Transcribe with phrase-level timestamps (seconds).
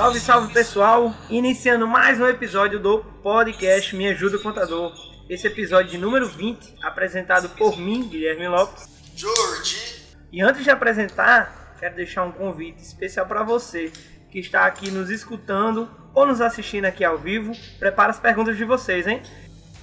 [0.00, 1.14] Salve, salve pessoal!
[1.28, 4.94] Iniciando mais um episódio do podcast Me Ajuda Contador.
[5.28, 8.88] Esse episódio de número 20, apresentado por mim, Guilherme Lopes.
[9.14, 10.16] Jorge.
[10.32, 13.92] E antes de apresentar, quero deixar um convite especial para você
[14.30, 17.52] que está aqui nos escutando ou nos assistindo aqui ao vivo.
[17.78, 19.20] Prepara as perguntas de vocês, hein?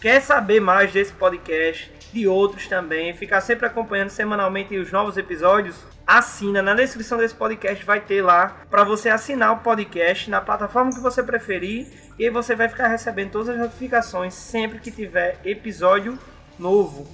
[0.02, 5.76] Quer saber mais desse podcast, de outros também, ficar sempre acompanhando semanalmente os novos episódios?
[6.08, 6.62] Assina.
[6.62, 11.02] Na descrição desse podcast vai ter lá para você assinar o podcast na plataforma que
[11.02, 16.18] você preferir e aí você vai ficar recebendo todas as notificações sempre que tiver episódio
[16.58, 17.05] novo.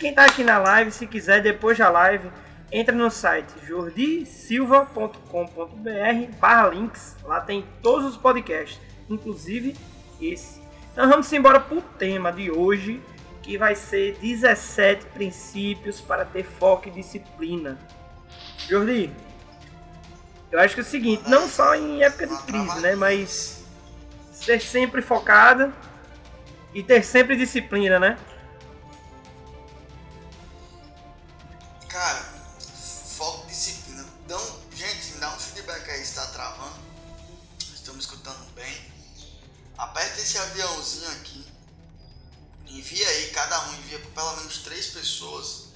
[0.00, 2.30] Quem está aqui na live, se quiser depois da live,
[2.72, 7.16] entra no site jordisilva.com.br barra links.
[7.24, 9.76] Lá tem todos os podcasts, inclusive
[10.20, 10.60] esse.
[10.92, 13.00] Então vamos embora para o tema de hoje,
[13.42, 17.78] que vai ser 17 princípios para ter foco e disciplina.
[18.66, 19.14] Jordi,
[20.50, 22.94] eu acho que é o seguinte, não só em época de crise, né?
[22.94, 23.58] Mas
[24.32, 25.72] ser sempre focada
[26.72, 28.18] e ter sempre disciplina, né?
[31.88, 32.24] Cara,
[33.16, 34.04] foco disciplina.
[34.24, 34.40] Então,
[34.74, 36.78] gente, dá um feedback aí, está travando.
[37.74, 38.92] Estamos escutando bem.
[39.76, 41.46] Aperta esse aviãozinho aqui.
[42.66, 45.67] Envia aí, cada um envia para pelo menos três pessoas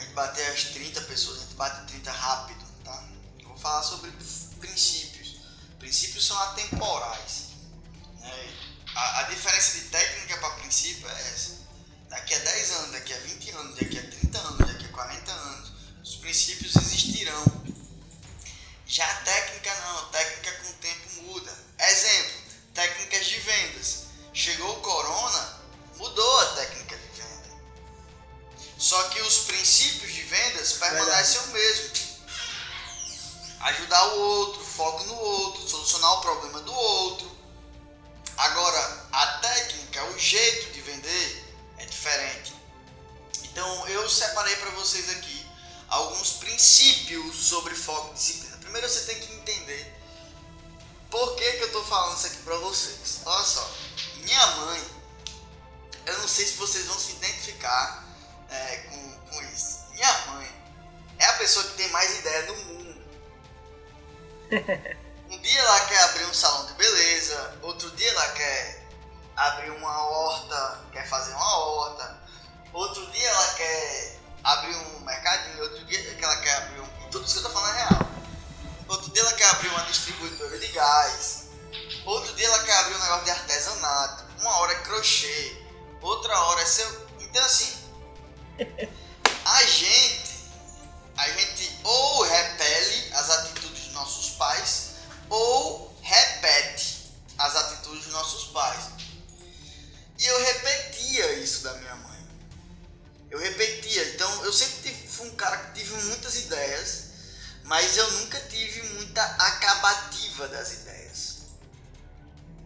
[0.00, 3.04] a gente bater as 30 pessoas, a gente bate 30 rápido, tá?
[3.44, 4.10] Vou falar sobre
[4.58, 5.40] princípios.
[5.78, 7.48] Princípios são atemporais.
[8.18, 8.54] Né?
[8.94, 11.60] A, a diferença de técnica para princípio é essa.
[12.08, 15.32] Daqui a 10 anos, daqui a 20 anos, daqui a 30 anos, daqui a 40
[15.32, 17.44] anos, os princípios existirão.
[18.86, 21.56] Já a técnica não, a técnica com o tempo muda.
[21.78, 22.40] Exemplo,
[22.74, 24.04] técnicas de vendas.
[24.32, 25.60] Chegou o corona,
[25.96, 26.96] mudou a técnica
[28.80, 31.90] só que os princípios de vendas permanecem o mesmo.
[33.60, 37.30] Ajudar o outro, foco no outro, solucionar o problema do outro.
[38.38, 42.54] Agora, a técnica, o jeito de vender é diferente.
[43.44, 45.46] Então, eu separei para vocês aqui
[45.86, 48.56] alguns princípios sobre foco e disciplina.
[48.56, 49.94] Primeiro, você tem que entender
[51.10, 53.20] por que, que eu estou falando isso aqui para vocês.
[53.26, 53.70] Olha só,
[54.22, 54.82] minha mãe,
[56.06, 58.09] eu não sei se vocês vão se identificar
[58.50, 59.86] é, com, com isso.
[59.92, 60.48] Minha mãe
[61.18, 63.00] é a pessoa que tem mais ideia do mundo.
[65.30, 68.84] Um dia ela quer abrir um salão de beleza, outro dia ela quer
[69.36, 72.18] abrir uma horta, quer fazer uma horta,
[72.72, 77.10] outro dia ela quer abrir um mercadinho, outro dia que ela quer abrir um.
[77.12, 78.10] Tudo isso que eu tô falando é real.
[78.88, 81.44] Outro dia ela quer abrir uma distribuidora de gás.
[82.04, 84.24] Outro dia ela quer abrir um negócio de artesanato.
[84.40, 85.64] Uma hora é crochê.
[86.00, 87.08] Outra hora é seu.
[87.20, 87.79] Então assim,
[89.44, 90.50] a gente,
[91.16, 94.90] a gente ou repele as atitudes dos nossos pais
[95.28, 98.90] ou repete as atitudes dos nossos pais.
[100.18, 102.28] E eu repetia isso da minha mãe.
[103.30, 104.14] Eu repetia.
[104.14, 107.04] Então eu sempre tive, fui um cara que tive muitas ideias,
[107.64, 111.36] mas eu nunca tive muita acabativa das ideias.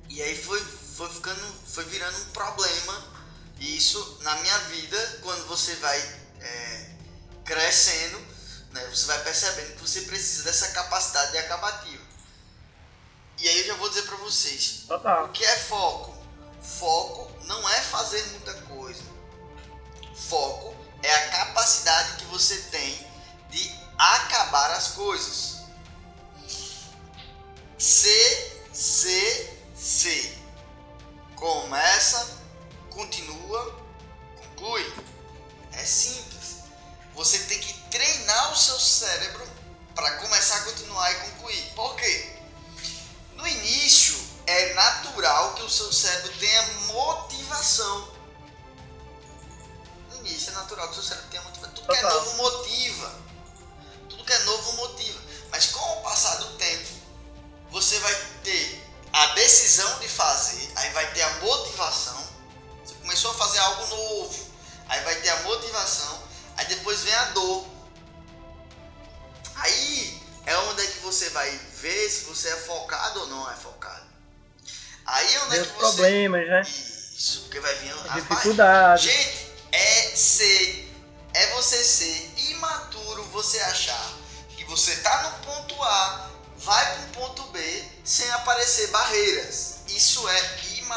[0.08, 3.13] E aí foi, foi ficando, foi virando um problema
[3.64, 5.98] isso na minha vida, quando você vai
[6.40, 6.90] é,
[7.44, 8.18] crescendo,
[8.70, 12.02] né, você vai percebendo que você precisa dessa capacidade de acabativa.
[13.38, 15.26] E aí eu já vou dizer para vocês, Total.
[15.26, 16.16] o que é foco?
[16.62, 19.02] Foco não é fazer muita coisa.
[20.28, 23.06] Foco é a capacidade que você tem
[23.50, 25.58] de acabar as coisas.
[27.78, 28.08] C,
[28.72, 30.38] C, C.
[31.36, 32.43] Começa,
[32.94, 33.78] continua,
[34.36, 34.94] conclui.
[35.72, 36.56] É simples.
[37.14, 39.46] Você tem que treinar o seu cérebro
[39.94, 41.72] para começar a continuar e concluir.
[41.74, 42.36] Por quê?
[43.34, 48.14] No início é natural que o seu cérebro tenha motivação.
[50.10, 51.74] No início é natural que o seu cérebro tenha motivação.
[51.74, 53.14] Tudo que é novo motiva.
[54.08, 55.20] Tudo que é novo motiva.
[55.50, 56.88] Mas com o passar do tempo,
[57.70, 62.23] você vai ter a decisão de fazer, aí vai ter a motivação
[63.04, 64.46] começou a fazer algo novo,
[64.88, 66.24] aí vai ter a motivação,
[66.56, 67.66] Aí depois vem a dor.
[69.56, 73.54] Aí é onde é que você vai ver se você é focado ou não é
[73.56, 74.04] focado.
[75.06, 75.80] Aí é onde é os que você.
[75.80, 76.62] problemas, né?
[76.62, 79.10] Isso, porque vai vir a Dificuldade.
[79.10, 80.92] Gente, é ser.
[81.32, 84.12] É você ser imaturo, você achar
[84.56, 89.78] que você tá no ponto A, vai pro ponto B sem aparecer barreiras.
[89.88, 90.40] Isso é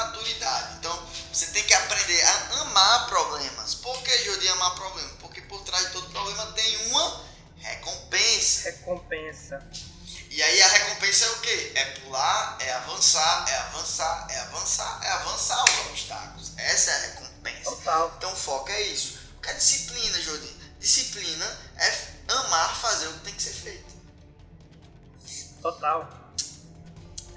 [0.03, 0.75] imaturidade.
[0.77, 3.75] Então, você tem que aprender a amar problemas.
[3.75, 5.13] Por que, Jodi, amar problemas?
[5.19, 7.25] Porque por trás de todo problema tem uma
[7.57, 8.69] recompensa.
[8.69, 9.67] Recompensa.
[10.29, 11.71] E aí a recompensa é o quê?
[11.75, 16.51] É pular, é avançar, é avançar, é avançar, é avançar os obstáculos.
[16.57, 17.71] Essa é a recompensa.
[17.71, 18.13] Total.
[18.17, 19.19] Então o foco é isso.
[19.38, 20.55] O que é disciplina, Jordi?
[20.79, 21.45] Disciplina
[21.77, 23.95] é amar fazer o que tem que ser feito.
[25.61, 26.07] Total.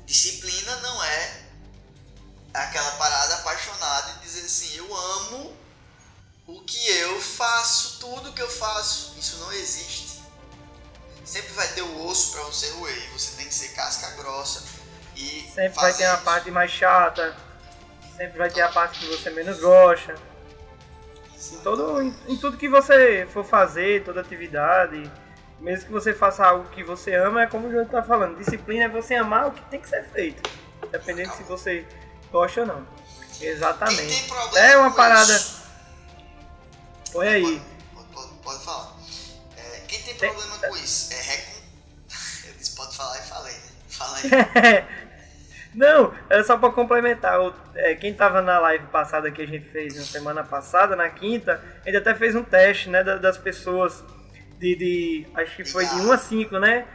[0.05, 1.50] Disciplina não é
[2.53, 5.57] aquela parada apaixonada e dizer assim, eu amo
[6.47, 9.15] o que eu faço, tudo que eu faço.
[9.19, 10.21] Isso não existe.
[11.25, 13.13] Sempre vai ter o osso para você roer.
[13.13, 14.65] Você tem que ser casca grossa
[15.15, 16.25] e Sempre vai ter a isso.
[16.25, 17.37] parte mais chata.
[18.17, 20.15] Sempre vai ter a parte que você menos gosta.
[21.53, 25.11] Em, todo, em, em tudo que você for fazer, toda atividade,
[25.59, 28.37] mesmo que você faça algo que você ama, é como o João tá falando.
[28.37, 30.51] Disciplina é você amar o que tem que ser feito.
[30.85, 31.87] Independente se você
[32.31, 32.87] gosta ou não.
[33.39, 34.29] Tem Exatamente.
[34.29, 35.33] problema É uma parada.
[35.35, 35.61] isso-
[37.13, 37.63] Põe aí.
[37.95, 38.93] Pode, pode, pode falar.
[39.57, 41.61] É, quem tem Tem- problema com isso é recom...
[42.49, 43.61] Eu disse pode falar e falei, né?
[43.89, 44.87] Fala aí.
[45.75, 47.39] Não, era só pra complementar.
[47.77, 51.63] É, quem tava na live passada que a gente fez na semana passada, na quinta,
[51.83, 54.03] a gente até fez um teste, né, da- das pessoas
[54.59, 56.03] de, de- acho que foi de garra.
[56.03, 56.87] 1 a 5, né?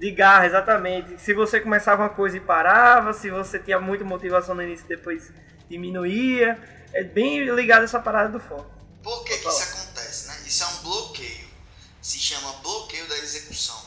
[0.00, 1.20] De garra, exatamente.
[1.20, 4.88] Se você começava uma coisa e parava, se você tinha muita motivação no início e
[4.88, 5.30] depois
[5.68, 6.58] diminuía.
[6.94, 8.70] É bem ligado essa parada do foco.
[9.02, 10.42] Por que, que isso acontece, né?
[10.46, 11.50] Isso é um bloqueio.
[12.00, 13.78] Se chama bloqueio da execução.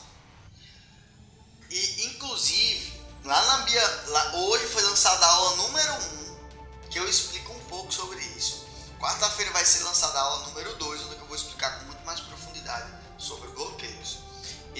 [1.68, 2.92] E, inclusive,
[3.24, 4.02] lá na Bia...
[4.06, 8.68] Lá, hoje foi lançada a aula número 1, que eu explico um pouco sobre isso.
[9.00, 11.93] Quarta-feira vai ser lançada a aula número 2, onde eu vou explicar com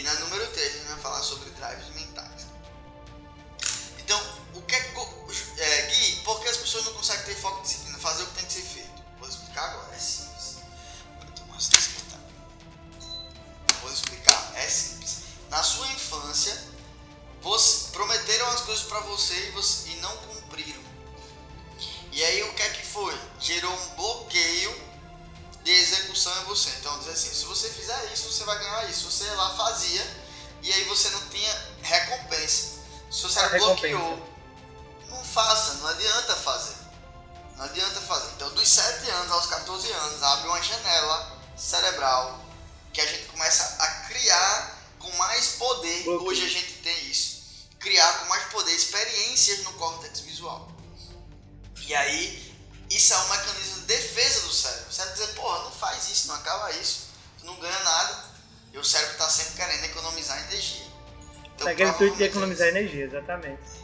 [0.05, 2.47] na número 3 a gente vai falar sobre drives mentais.
[3.99, 4.21] Então,
[4.55, 4.79] o que é,
[5.59, 5.74] é
[62.15, 63.84] Provavelmente economizar energia, exatamente.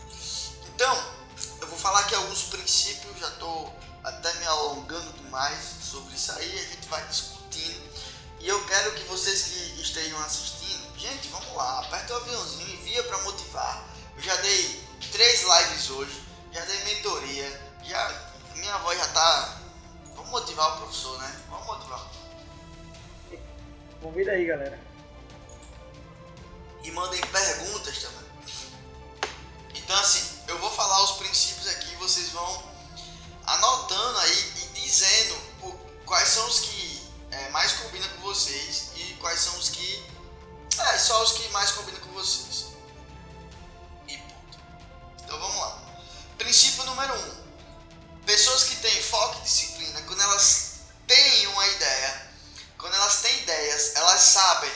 [54.50, 54.72] Sabem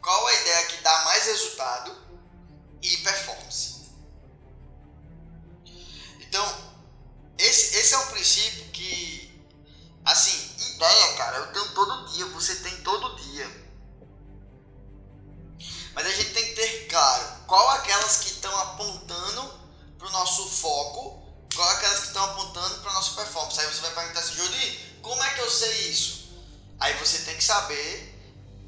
[0.00, 1.96] qual a ideia que dá mais resultado
[2.80, 3.86] e performance.
[6.20, 6.46] Então,
[7.38, 9.44] esse, esse é um princípio que,
[10.04, 13.66] assim, ideia, cara, eu tenho todo dia, você tem todo dia.
[15.92, 19.60] Mas a gente tem que ter claro qual aquelas que estão apontando
[19.98, 21.22] para o nosso foco,
[21.54, 23.58] qual aquelas que estão apontando para nossa performance.
[23.58, 26.28] Aí você vai perguntar assim, Jodi, como é que eu sei isso?
[26.78, 28.15] Aí você tem que saber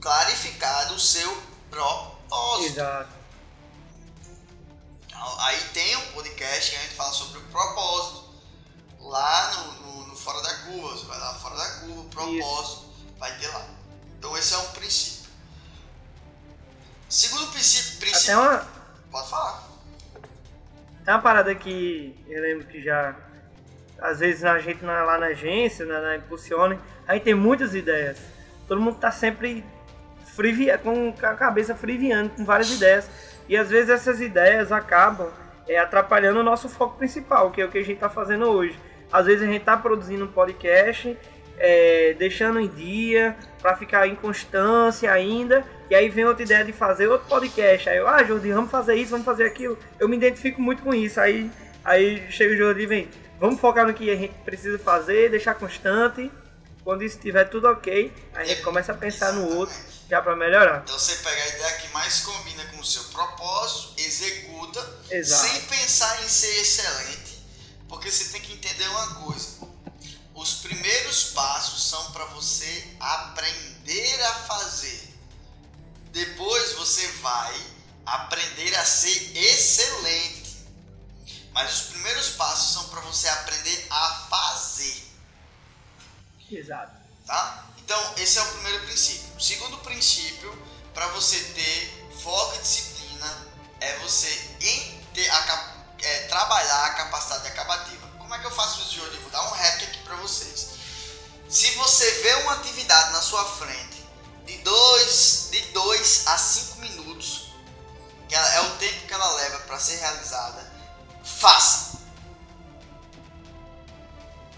[0.00, 2.72] clarificado o seu propósito.
[2.72, 3.10] Exato.
[5.06, 8.28] Então, aí tem um podcast que a gente fala sobre o propósito.
[9.00, 13.16] Lá no, no, no Fora da Curva, você vai lá Fora da Curva, propósito, Isso.
[13.18, 13.66] vai ter lá.
[14.18, 15.30] Então esse é um princípio.
[17.08, 18.38] Segundo princípio, princípio.
[18.38, 18.68] Até uma...
[19.10, 19.68] Pode falar.
[21.04, 23.16] Tem uma parada que eu lembro que já.
[23.98, 28.18] Às vezes a gente é lá na agência, na, na Impulsione, aí tem muitas ideias.
[28.68, 29.64] Todo mundo tá sempre
[30.38, 33.10] frivia, com a cabeça friviando com várias ideias.
[33.48, 35.32] E às vezes essas ideias acabam
[35.66, 38.78] é, atrapalhando o nosso foco principal, que é o que a gente tá fazendo hoje.
[39.12, 41.18] Às vezes a gente tá produzindo um podcast,
[41.58, 45.64] é, deixando em dia, para ficar em constância ainda.
[45.90, 47.88] E aí vem outra ideia de fazer outro podcast.
[47.88, 49.76] Aí eu, ah, Jordi, vamos fazer isso, vamos fazer aquilo.
[49.98, 51.20] Eu me identifico muito com isso.
[51.20, 51.50] Aí,
[51.84, 53.08] aí chega o Jordi e vem,
[53.40, 56.30] vamos focar no que a gente precisa fazer, deixar constante.
[56.84, 59.74] Quando isso estiver tudo ok, a gente começa a pensar no outro,
[60.08, 60.82] já para melhorar.
[60.82, 65.48] Então você pega a ideia que mais combina com o seu propósito, executa, Exato.
[65.48, 67.44] sem pensar em ser excelente,
[67.88, 69.58] porque você tem que entender uma coisa.
[70.34, 75.14] Os primeiros passos são para você aprender a fazer.
[76.12, 77.60] Depois você vai
[78.06, 80.48] aprender a ser excelente.
[81.52, 85.02] Mas os primeiros passos são para você aprender a fazer
[86.50, 86.92] Exato.
[87.26, 87.66] tá?
[87.78, 89.27] Então, esse é o primeiro princípio.
[89.38, 90.50] O segundo princípio,
[90.92, 93.46] para você ter foco e disciplina,
[93.80, 94.28] é você
[95.30, 98.08] a é, trabalhar a capacidade acabativa.
[98.18, 99.14] Como é que eu faço isso hoje?
[99.14, 100.70] Eu vou dar um hack aqui para vocês.
[101.48, 104.04] Se você vê uma atividade na sua frente
[104.44, 107.52] de 2 de dois a 5 minutos,
[108.28, 110.72] que ela- é o tempo que ela leva para ser realizada,
[111.24, 111.98] faça.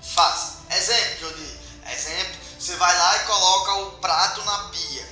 [0.03, 0.61] Faça.
[0.71, 1.61] Exemplo, Jodi.
[1.93, 5.09] Exemplo, você vai lá e coloca o prato na pia.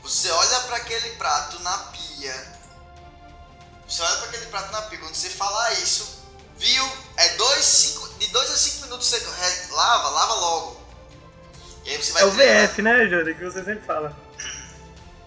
[0.00, 2.58] Você olha para aquele prato na pia.
[3.86, 4.98] Você olha para aquele prato na pia.
[5.00, 6.22] Quando você falar isso,
[6.56, 6.88] viu?
[7.16, 10.80] É dois, cinco, de 2 a 5 minutos você lava, lava logo.
[11.84, 12.30] E aí você vai É o.
[12.30, 14.16] VF, né, Jordi, que você sempre fala.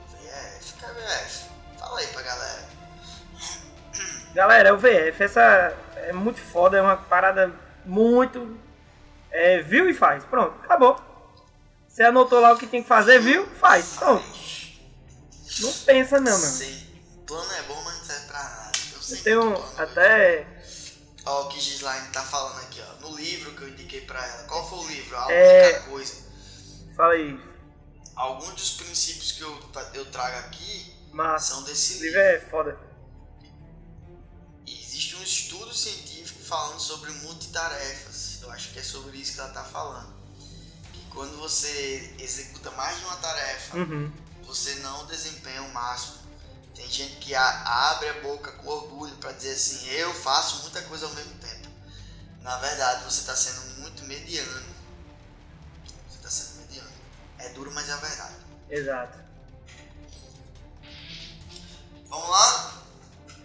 [0.09, 1.45] VF, cara, VF.
[1.77, 2.69] Fala aí pra galera.
[4.33, 5.21] Galera, é o VF.
[5.21, 7.51] Essa é muito foda, é uma parada
[7.85, 8.57] muito.
[9.31, 10.23] É, viu e faz.
[10.25, 10.99] Pronto, acabou.
[11.87, 13.45] Você anotou lá o que tem que fazer, viu?
[13.59, 13.95] Faz.
[13.97, 14.25] Pronto.
[15.59, 16.49] Não pensa não, meu.
[16.49, 16.89] Sei.
[17.27, 18.71] Plano é bom, mas não serve pra nada.
[18.93, 20.47] Eu, Eu tenho plano é até.
[21.25, 23.07] Ó, o que Gislaine tá falando aqui, ó.
[23.07, 24.43] No livro que eu indiquei pra ela.
[24.43, 25.17] Qual foi o livro?
[25.17, 25.67] A É.
[25.69, 26.15] única coisa.
[26.95, 27.39] Fala aí.
[28.15, 29.59] Alguns dos princípios que eu,
[29.93, 32.19] eu trago aqui Mas são desse esse livro.
[32.19, 32.77] livro é foda.
[34.67, 37.11] Existe um estudo científico falando sobre
[38.41, 40.11] Eu acho que é sobre isso que ela tá falando.
[40.93, 44.11] Que quando você executa mais de uma tarefa, Uhum.
[44.43, 46.19] você não desempenha o máximo.
[46.75, 51.05] Tem gente que abre a boca com orgulho para dizer assim, eu faço muita coisa
[51.05, 51.69] ao mesmo tempo.
[52.41, 54.65] Na verdade, você está sendo muito mediano.
[56.09, 56.89] Você está sendo mediano.
[57.37, 58.35] É duro, mas é a verdade.
[58.69, 59.17] Exato.
[62.09, 62.81] Vamos lá?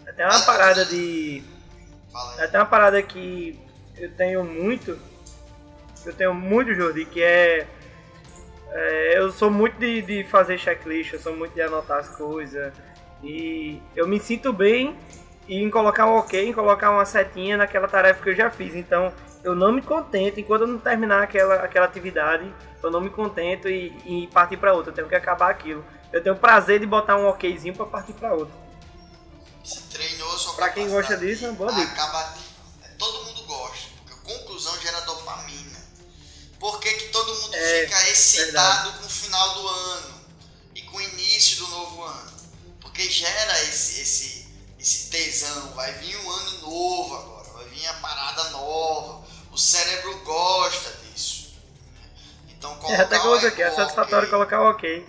[0.08, 1.44] Até uma parada de.
[2.12, 2.40] Fala aí.
[2.40, 3.60] Até uma parada que
[3.98, 4.98] eu tenho muito,
[6.04, 7.66] eu tenho muito, Jordi, que é,
[8.70, 12.72] é, eu sou muito de, de fazer checklist, eu sou muito de anotar as coisas
[13.22, 14.96] e eu me sinto bem
[15.48, 18.74] em colocar um ok, em colocar uma setinha naquela tarefa que eu já fiz.
[18.74, 19.12] Então
[19.42, 23.68] eu não me contento, enquanto eu não terminar aquela, aquela atividade, eu não me contento
[23.68, 25.84] e, e partir para outra, eu tenho que acabar aquilo.
[26.12, 28.54] Eu tenho prazer de botar um okzinho para partir para outra.
[29.90, 32.45] Treinou Pra quem gosta disso, é uma boa dica.
[36.66, 40.20] Por que, que todo mundo É, fica excitado com o final do ano
[40.74, 42.32] e com o início do novo ano?
[42.80, 44.46] Porque gera esse, esse,
[44.78, 45.72] esse tesão.
[45.74, 49.24] Vai vir um ano novo agora, vai vir a parada nova.
[49.52, 51.54] O cérebro gosta disso.
[52.48, 55.06] Então, É, colocar até coloquei o aqui, é satisfatório colocar o ok.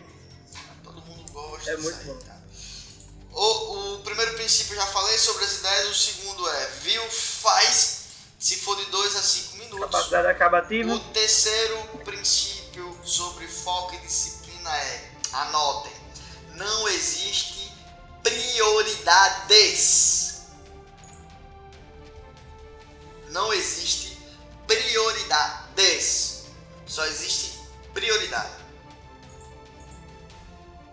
[0.83, 2.17] Todo mundo gosta É muito aí, bom.
[2.25, 2.37] tá?
[3.31, 7.97] O, o primeiro princípio eu já falei sobre as ideias, o segundo é viu, faz,
[8.38, 9.79] se for de 2 a 5 minutos.
[9.79, 10.94] Capacidade acabativa.
[10.94, 15.94] O terceiro princípio sobre foco e disciplina é, anotem,
[16.56, 17.72] não existe
[18.24, 20.27] prioridades.
[23.29, 24.17] Não existe
[24.65, 26.46] prioridades.
[26.86, 27.60] Só existe
[27.94, 28.65] prioridade.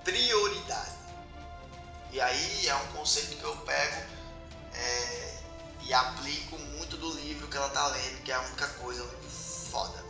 [0.02, 0.94] Prioridade.
[2.12, 4.02] E aí é um conceito que eu pego
[4.72, 5.33] é,
[5.86, 9.04] e aplico muito do livro que ela tá lendo, que é a única coisa,
[9.70, 10.02] foda.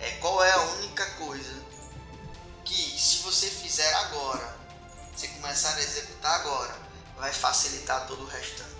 [0.00, 1.62] É qual é a única coisa
[2.64, 4.56] que se você fizer agora,
[5.14, 6.74] você começar a executar agora,
[7.16, 8.70] vai facilitar todo o restante.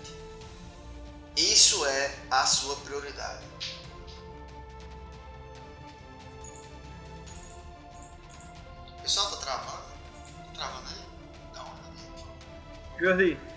[1.35, 3.45] Isso é a sua prioridade.
[9.01, 9.83] Pessoal tá travando?
[10.45, 11.05] Tá travando aí?
[11.49, 12.99] Por favor.
[12.99, 13.50] Jordi,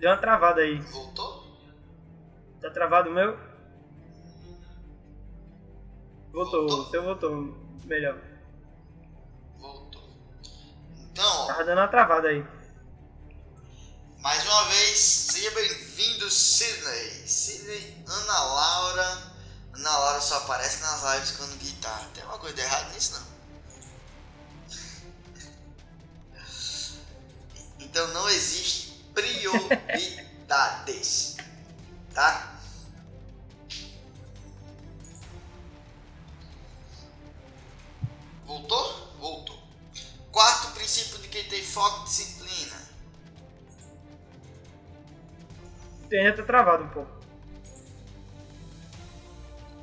[0.00, 0.80] deu uma travada aí.
[0.80, 1.40] Voltou?
[2.60, 3.38] Tá travado o meu?
[6.32, 6.86] Voltou, Voltou?
[6.86, 7.30] o seu voltou
[7.84, 8.18] melhor.
[9.58, 10.02] Voltou.
[11.10, 12.44] Então, Tava dando uma travada aí.
[14.18, 17.26] mais uma vez, seja bem-vindo, Sidney.
[17.26, 19.32] Sidney, Ana Laura.
[19.74, 22.08] Ana Laura só aparece nas lives quando guitarra.
[22.14, 23.30] Tem uma coisa de errado nisso, não?
[27.80, 28.79] Então não existe
[29.20, 31.36] prioridades.
[32.14, 32.58] Tá?
[38.44, 39.16] Voltou?
[39.18, 39.62] Voltou.
[40.32, 42.80] Quarto princípio de quem tem foco e disciplina.
[46.08, 47.20] Tem tá travado um pouco.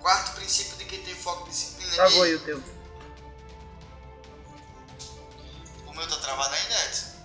[0.01, 1.93] Quarto princípio de quem tem foco e disciplina.
[1.93, 2.63] Travou aí o teu.
[5.85, 7.16] O meu tá travado ainda, Edson?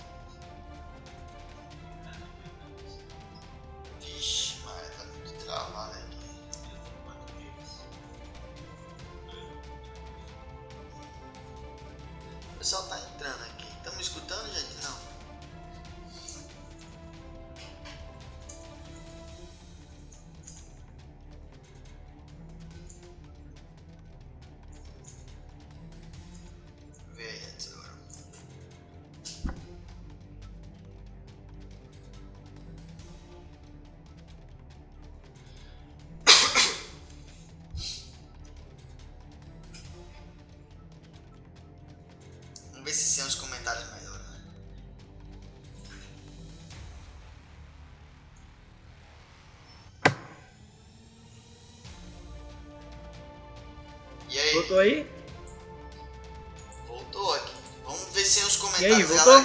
[42.92, 44.20] Ver se sem os comentários melhor?
[54.30, 54.54] E aí?
[54.54, 55.06] Voltou aí?
[56.86, 57.52] Voltou aqui.
[57.84, 58.96] Vamos ver sem os E comentários.
[58.96, 59.40] aí, A voltou?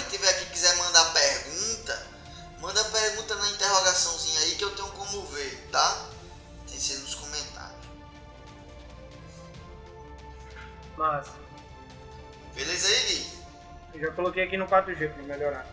[14.38, 15.66] Coloquei aqui no 4G pra melhorar.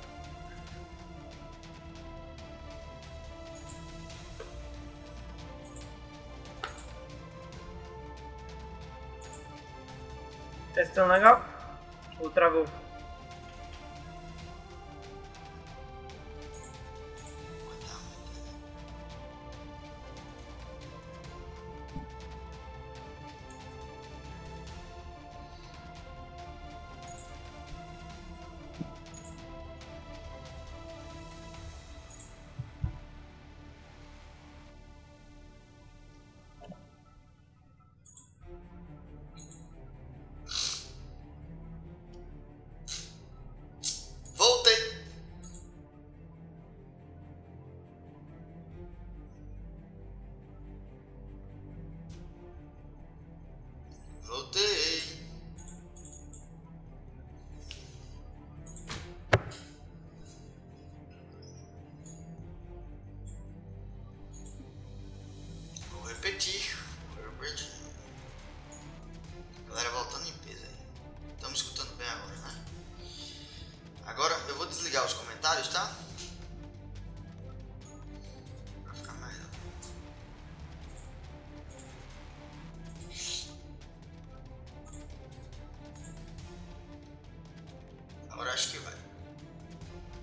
[10.73, 11.45] Testando legal?
[12.19, 12.67] Ou travou?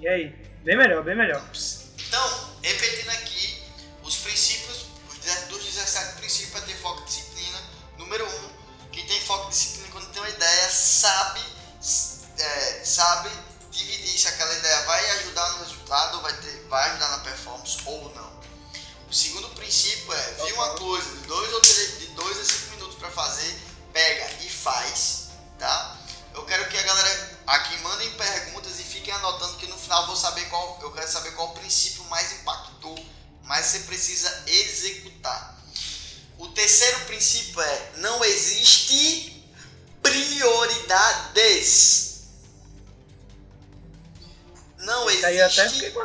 [0.01, 0.33] E aí?
[0.63, 1.41] Bem melhor, bem melhor.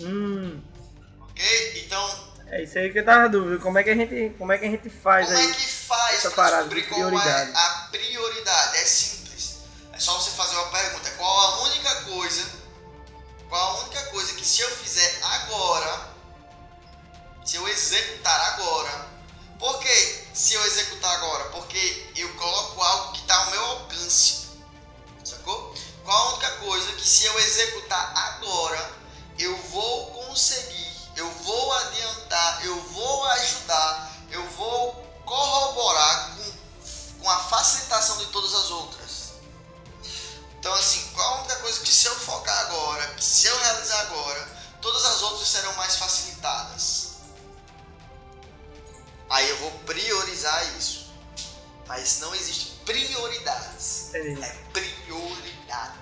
[0.00, 0.60] Hum,
[1.20, 1.82] Ok?
[1.86, 3.58] Então, é isso aí que eu tava dúvida.
[3.62, 5.50] Como é que a gente, como é que a gente faz como aí?
[5.50, 7.52] é que faz essa para parada descobrir de qual é prioridade?
[7.54, 7.69] a
[37.60, 39.32] facilitação de todas as outras.
[40.58, 44.00] Então, assim, qual a única coisa que se eu focar agora, que se eu realizar
[44.00, 47.10] agora, todas as outras serão mais facilitadas.
[49.28, 51.10] Aí eu vou priorizar isso.
[51.86, 54.14] Mas não existe prioridades.
[54.14, 54.32] É.
[54.32, 55.98] É prioridade.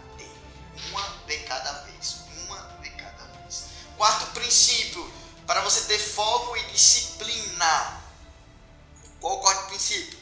[0.91, 2.17] Uma de cada vez.
[2.47, 3.65] Uma de cada vez.
[3.97, 5.13] Quarto princípio,
[5.47, 8.01] para você ter foco e disciplina.
[9.21, 10.18] Qual o quarto princípio?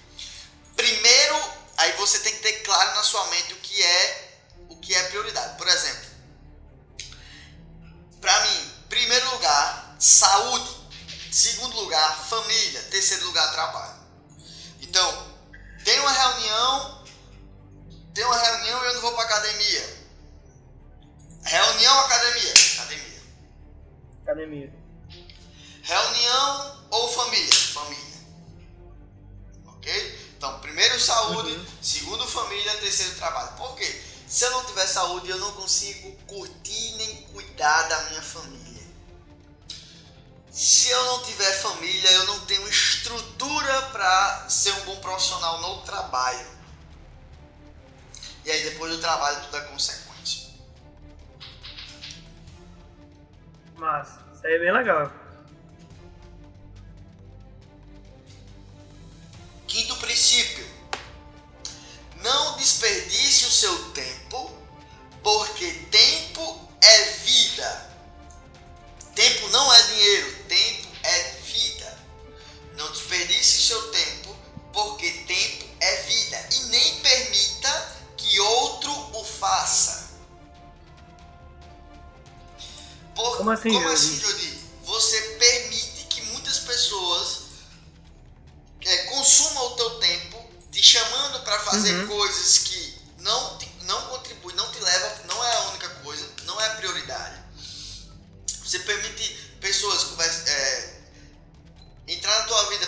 [0.77, 1.41] Primeiro,
[1.79, 5.03] aí você tem que ter claro na sua mente o que é o que é
[5.05, 5.57] prioridade.
[5.57, 6.11] Por exemplo,
[8.21, 10.77] para mim, primeiro lugar, saúde.
[11.31, 12.83] Segundo lugar, família.
[12.85, 13.97] Terceiro lugar, trabalho.
[14.81, 15.37] Então,
[15.85, 17.05] tem uma reunião,
[18.15, 20.07] tem uma reunião e eu não vou para academia.
[21.45, 23.23] Reunião, academia, academia.
[24.23, 24.75] Academia.
[25.83, 27.55] Reunião ou família?
[27.55, 28.21] Família.
[29.67, 30.26] Ok?
[30.37, 33.57] Então, primeiro saúde, segundo família, terceiro trabalho.
[33.57, 34.03] Por quê?
[34.27, 38.67] Se eu não tiver saúde, eu não consigo curtir nem cuidar da minha família.
[40.51, 45.83] Se eu não tiver família, eu não tenho estrutura para ser um bom profissional no
[45.83, 46.47] trabalho.
[48.45, 50.51] E aí depois do trabalho tudo é consequência.
[53.77, 55.26] Mas, isso aí é bem legal.
[59.77, 60.67] Quinto princípio:
[62.23, 64.51] não desperdice o seu tempo,
[65.23, 67.91] porque tempo é vida.
[69.15, 71.99] Tempo não é dinheiro, tempo é vida.
[72.75, 74.35] Não desperdice o seu tempo,
[74.73, 76.49] porque tempo é vida.
[76.53, 80.09] E nem permita que outro o faça.
[83.15, 84.21] Por- Como assim, Como assim,
[91.77, 92.07] fazer Uhum.
[92.09, 96.61] coisas que não, te, não contribuem, não te levam, não é a única coisa, não
[96.61, 97.43] é a prioridade.
[98.65, 101.01] Você permite pessoas convers- é,
[102.09, 102.87] entrar na tua vida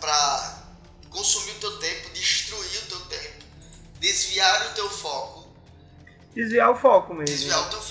[0.00, 0.62] para
[1.10, 3.44] consumir o teu tempo, destruir o teu tempo,
[4.00, 5.48] desviar o teu foco,
[6.34, 7.26] Desviar o foco mesmo.
[7.36, 7.87] desviar o teu foco.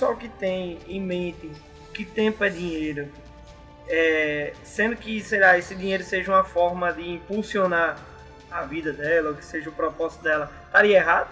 [0.00, 1.52] Pessoal que tem em mente
[1.92, 3.06] que tempo é dinheiro,
[3.86, 7.98] é, sendo que, sei lá, esse dinheiro seja uma forma de impulsionar
[8.50, 11.28] a vida dela, ou que seja o propósito dela, estaria errado?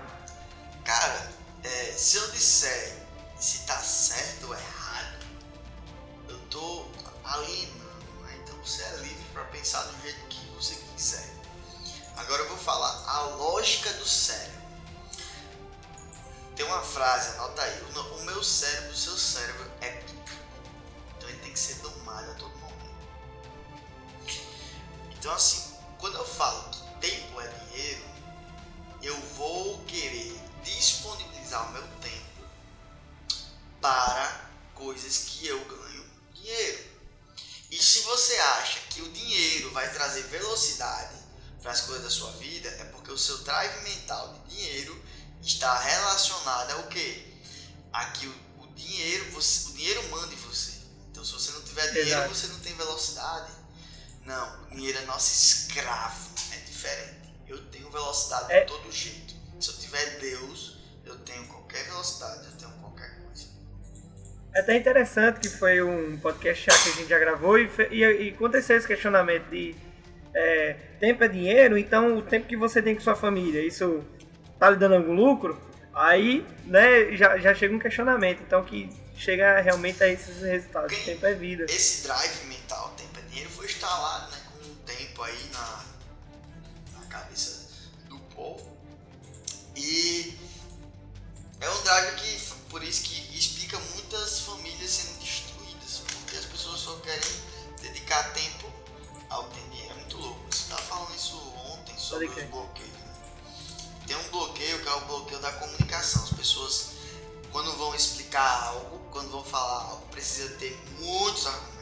[54.28, 57.34] Não, o dinheiro é nosso escravo, é diferente.
[57.48, 58.60] Eu tenho velocidade É.
[58.60, 59.34] de todo jeito.
[59.58, 63.46] Se eu tiver Deus, eu tenho qualquer velocidade, eu tenho qualquer coisa.
[64.54, 68.04] É até interessante que foi um podcast já que a gente já gravou e, e,
[68.04, 69.74] e aconteceu esse questionamento de
[70.34, 74.04] é, tempo é dinheiro, então o tempo que você tem com sua família, isso
[74.58, 75.58] tá lhe dando algum lucro?
[75.94, 80.94] Aí, né, já, já chega um questionamento, então que chega realmente a esses resultados.
[80.94, 81.64] Quem- Tempo é vida.
[81.64, 82.77] Esse drive mental,
[83.78, 85.84] instalado né, com o tempo aí na,
[86.98, 87.68] na cabeça
[88.08, 88.76] do povo.
[89.76, 90.36] E
[91.60, 96.80] é um drive que, por isso que explica muitas famílias sendo destruídas, porque as pessoas
[96.80, 97.30] só querem
[97.80, 98.72] dedicar tempo
[99.30, 99.92] ao dinheiro.
[99.92, 100.40] É muito louco.
[100.50, 101.36] Você estava falando isso
[101.68, 102.90] ontem sobre os bloqueios.
[102.90, 103.14] né?
[104.08, 106.24] tem um bloqueio que é o bloqueio da comunicação.
[106.24, 106.90] As pessoas,
[107.52, 111.77] quando vão explicar algo, quando vão falar algo, precisa ter muitos argumentos,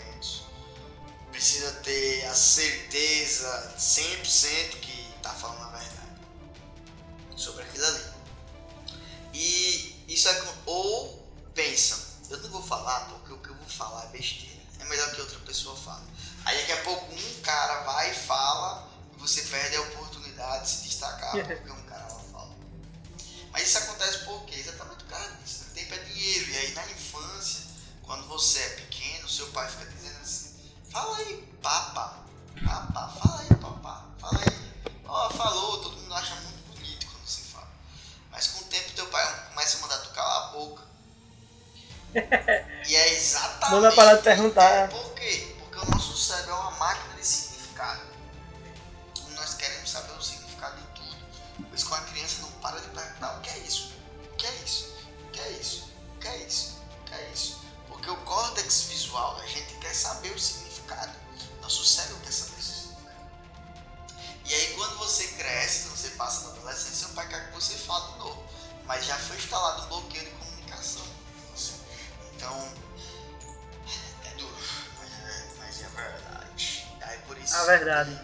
[1.36, 6.20] precisa ter a certeza 100% que está falando a verdade
[7.36, 8.04] sobre aquilo ali.
[9.34, 10.54] E isso é.
[10.64, 11.98] Ou pensam,
[12.30, 14.56] eu não vou falar porque o que eu vou falar é besteira.
[14.80, 16.06] É melhor que outra pessoa fale.
[16.46, 20.70] Aí daqui a pouco um cara vai e fala e você perde a oportunidade de
[20.70, 22.56] se destacar porque um cara lá fala.
[23.52, 24.54] Mas isso acontece por quê?
[24.54, 25.64] Exatamente por causa disso.
[25.64, 25.70] Né?
[25.74, 26.50] Tempo é dinheiro.
[26.50, 27.60] E aí na infância,
[28.04, 30.05] quando você é pequeno, seu pai fica dizendo
[30.96, 32.14] fala aí, papa,
[32.64, 34.92] papa, fala aí, papá, fala aí.
[35.06, 37.68] Ó, oh, falou, todo mundo acha muito bonito quando você fala.
[38.32, 40.82] Mas com o tempo teu pai começa a mandar tu calar a boca.
[42.88, 43.72] e é exatamente.
[43.72, 44.70] Manda parar de perguntar.
[44.70, 45.54] É, por quê?
[45.58, 48.00] Porque o nosso cérebro é uma máquina de significado.
[49.34, 51.68] Nós queremos saber o significado de tudo.
[51.68, 53.85] Por isso, quando a criança não para de perguntar: o que é isso?
[77.86, 78.18] Verdade.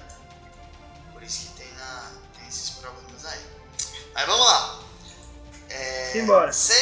[1.13, 3.41] Por isso que tem, na, tem esses problemas aí.
[4.13, 4.81] Mas vamos lá.
[5.71, 6.53] É, Simbora.
[6.53, 6.82] Sexto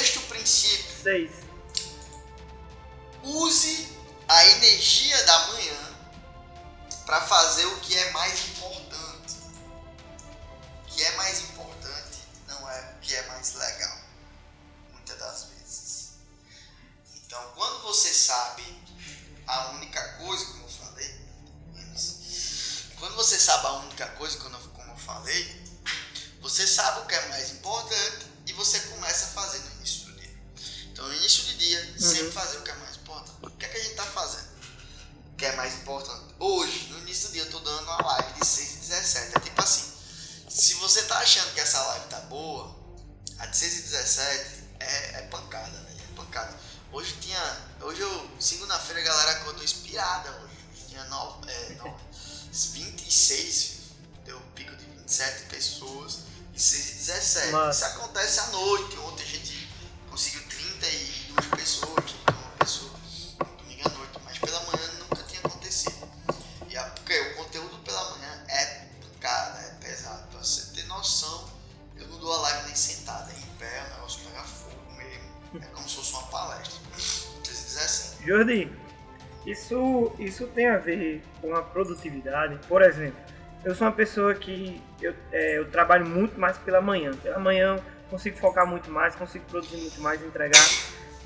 [80.51, 82.59] tem a ver com a produtividade.
[82.69, 83.19] Por exemplo,
[83.65, 87.13] eu sou uma pessoa que eu, é, eu trabalho muito mais pela manhã.
[87.23, 87.79] Pela manhã
[88.11, 90.65] consigo focar muito mais, consigo produzir muito mais, entregar.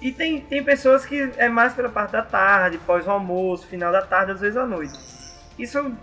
[0.01, 4.03] E tem, tem pessoas que é mais pela parte da tarde, pós almoço, final da
[4.03, 4.99] tarde, às vezes à noite.
[5.59, 5.97] Isso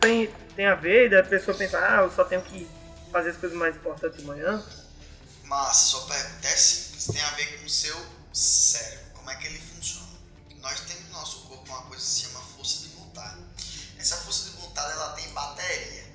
[0.00, 2.68] tem, tem a ver da pessoa pensar, ah, eu só tenho que
[3.10, 4.62] fazer as coisas mais importantes de manhã?
[5.44, 7.96] Mas sua pergunta é simples, tem a ver com o seu
[8.32, 10.01] cérebro, como é que ele funciona.
[10.62, 13.42] Nós temos uma coisa que se chama força de vontade.
[13.98, 16.12] Essa força de vontade ela tem bateria.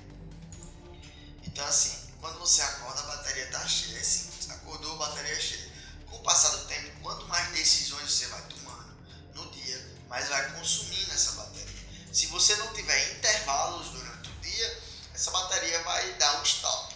[1.43, 4.49] Então assim, quando você acorda a bateria está cheia, simples.
[4.49, 5.71] Acordou a bateria é cheia.
[6.09, 8.95] Com o passar do tempo, quanto mais decisões você vai tomando
[9.35, 11.67] no dia, mais vai consumindo essa bateria.
[12.13, 14.83] Se você não tiver intervalos durante o dia,
[15.13, 16.95] essa bateria vai dar um stop.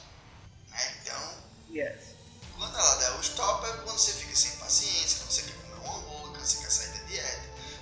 [0.70, 0.98] Né?
[1.02, 1.38] Então,
[1.70, 2.16] yes.
[2.58, 5.76] quando ela der o stop é quando você fica sem paciência, quando você quer comer
[5.76, 6.91] um hambúrguer, quando você quer sair.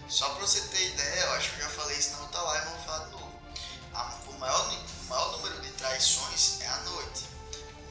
[0.09, 2.65] Só pra você ter ideia, eu acho que eu já falei isso na outra live,
[2.65, 3.41] mas vou falar de novo.
[4.27, 7.25] o, maior, o maior número de traições é à noite.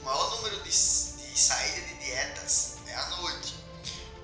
[0.01, 3.55] O maior número de, de saída de dietas é à noite.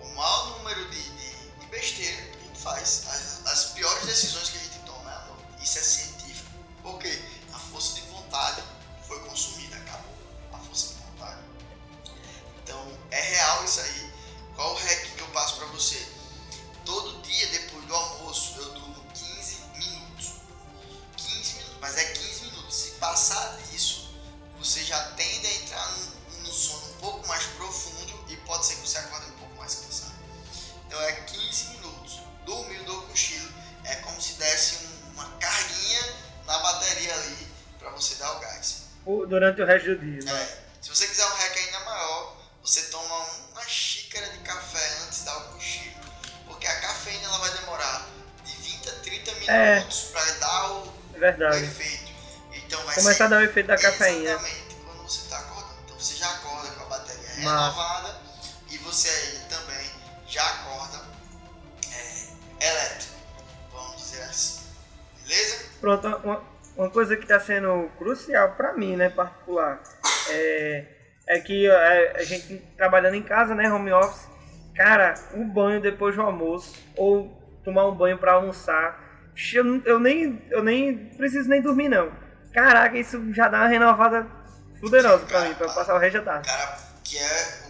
[0.01, 3.07] O maior número de, de, de besteira que a gente faz.
[3.07, 5.63] As, as piores decisões que a gente toma é à noite.
[5.63, 6.51] Isso é científico.
[6.83, 7.17] Por quê?
[7.53, 8.61] A força de vontade
[9.07, 10.17] foi consumida, acabou
[10.53, 11.41] a força de vontade.
[12.61, 14.13] Então, é real isso aí.
[14.57, 16.14] Qual o hack que eu passo para você?
[16.85, 20.33] Todo dia depois do almoço eu durmo 15 minutos.
[21.17, 22.75] 15 minutos, mas é 15 minutos.
[22.75, 24.15] Se passar disso,
[24.59, 28.75] você já tende a entrar num, num sono um pouco mais profundo e pode ser
[28.77, 30.15] que você acorde um pouco mais cansado.
[30.87, 32.21] Então é 15 minutos.
[32.45, 33.51] Dormir do cochilo
[33.85, 36.15] é como se desse um, uma carguinha
[36.47, 38.85] na bateria ali para você dar o gás.
[39.29, 40.23] Durante o resto do dia.
[40.23, 40.43] Né?
[40.43, 40.65] É.
[40.83, 43.34] Se você quiser um rec ainda maior, você toma uma
[49.55, 49.87] é.
[50.41, 51.57] dar o, é Verdade.
[51.57, 52.13] o efeito.
[52.53, 54.31] Então vai Começar a dar o efeito da cafeína.
[54.31, 55.75] Exatamente, quando você tá acordando.
[55.85, 57.43] Então você já acorda com a bateria Mas...
[57.43, 58.21] renovada
[58.71, 59.91] e você aí também
[60.27, 61.05] já acorda
[61.93, 63.15] é, elétrico,
[63.73, 64.65] vamos dizer assim.
[65.23, 65.65] Beleza?
[65.81, 66.43] Pronto, uma,
[66.77, 69.83] uma coisa que está sendo crucial para mim, né, particular,
[70.31, 70.85] é,
[71.27, 74.27] é que a, é, a gente trabalhando em casa, né, home office,
[74.75, 77.31] cara, o um banho depois do almoço ou
[77.63, 79.04] tomar um banho para almoçar
[79.53, 82.11] eu, eu, nem, eu nem preciso nem dormir, não.
[82.53, 84.27] Caraca, isso já dá uma renovada
[84.81, 86.49] poderosa pra mim, pra eu passar o resto da tarde.
[86.49, 87.64] Cara, que é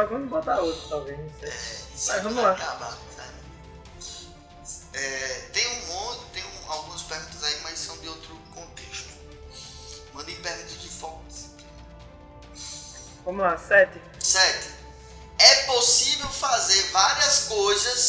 [0.00, 2.14] só quando botar outro, talvez, não sei.
[2.14, 2.52] Mas vamos lá.
[2.52, 2.98] Acabar,
[4.92, 9.10] é, tem um monte, tem um, algumas perguntas aí, mas são de outro contexto.
[10.14, 11.50] Mandem perguntas de fontes
[13.24, 14.00] Vamos lá, sete.
[14.18, 14.68] Sete.
[15.38, 18.00] É possível fazer várias coisas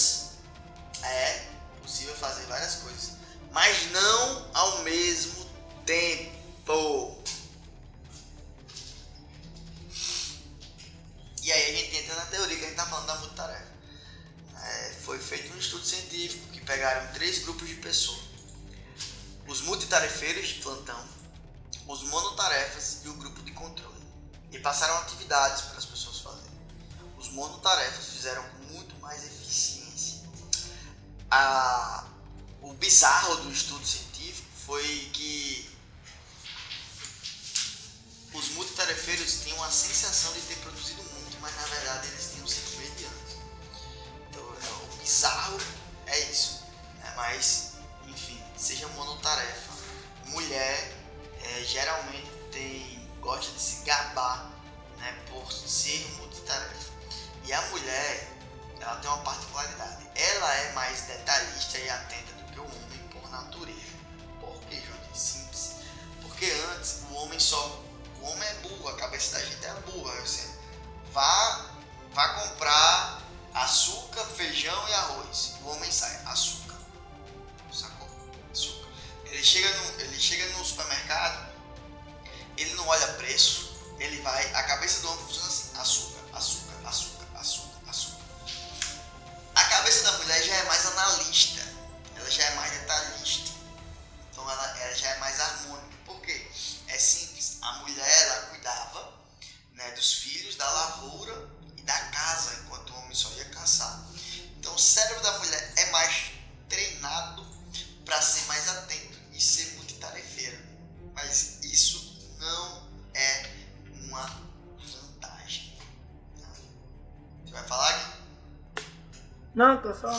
[119.61, 120.09] Não, tô só.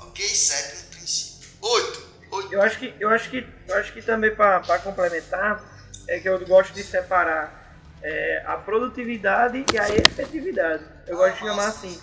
[0.00, 1.50] Ok, sétimo princípio.
[1.62, 2.02] Oito.
[2.32, 2.52] Oito.
[2.52, 5.62] Eu acho que, eu acho que, eu acho que também para complementar
[6.08, 10.82] é que eu gosto de separar é, a produtividade e a efetividade.
[11.06, 12.02] Eu gosto de chamar assim,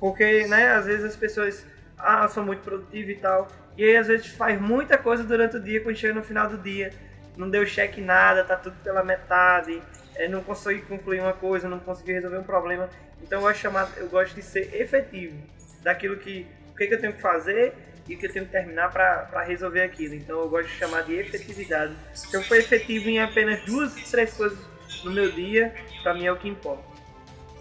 [0.00, 1.64] porque, né, às vezes as pessoas
[1.96, 3.46] ah, são muito produtivas e tal,
[3.78, 6.58] e aí às vezes faz muita coisa durante o dia, quando chega no final do
[6.58, 6.92] dia,
[7.36, 9.80] não deu cheque nada, tá tudo pela metade,
[10.16, 12.90] é, não consegui concluir uma coisa, não consegui resolver um problema.
[13.22, 15.36] Então eu gosto chamar, eu gosto de ser efetivo
[15.82, 17.74] daquilo que o que, que eu tenho que fazer
[18.08, 20.14] e o que eu tenho que terminar para resolver aquilo.
[20.14, 21.96] Então eu gosto de chamar de efetividade.
[22.14, 24.58] Se eu for efetivo em apenas duas, três coisas
[25.04, 26.82] no meu dia, para mim é o que importa.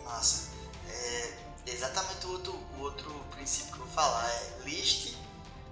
[0.04, 0.52] Massa.
[0.90, 4.28] É exatamente o outro, o outro princípio que eu vou falar.
[4.30, 5.18] É liste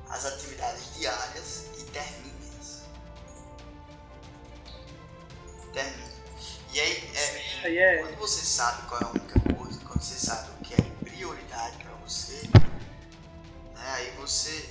[0.10, 2.84] as atividades diárias e termine-as.
[5.74, 6.10] Termine.
[6.72, 9.69] E aí, é, Aí é quando você sabe qual é a única coisa,
[12.10, 12.49] você,
[13.76, 14.68] né, aí você.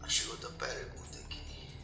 [0.00, 1.78] Achei outra pergunta aqui.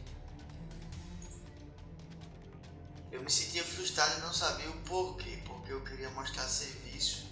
[3.11, 7.27] Eu me sentia frustrado e não sabia o porquê, porque eu queria mostrar serviço,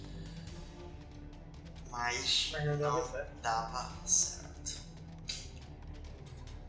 [1.90, 3.40] mas, Mas não dava certo.
[3.42, 4.80] dava certo.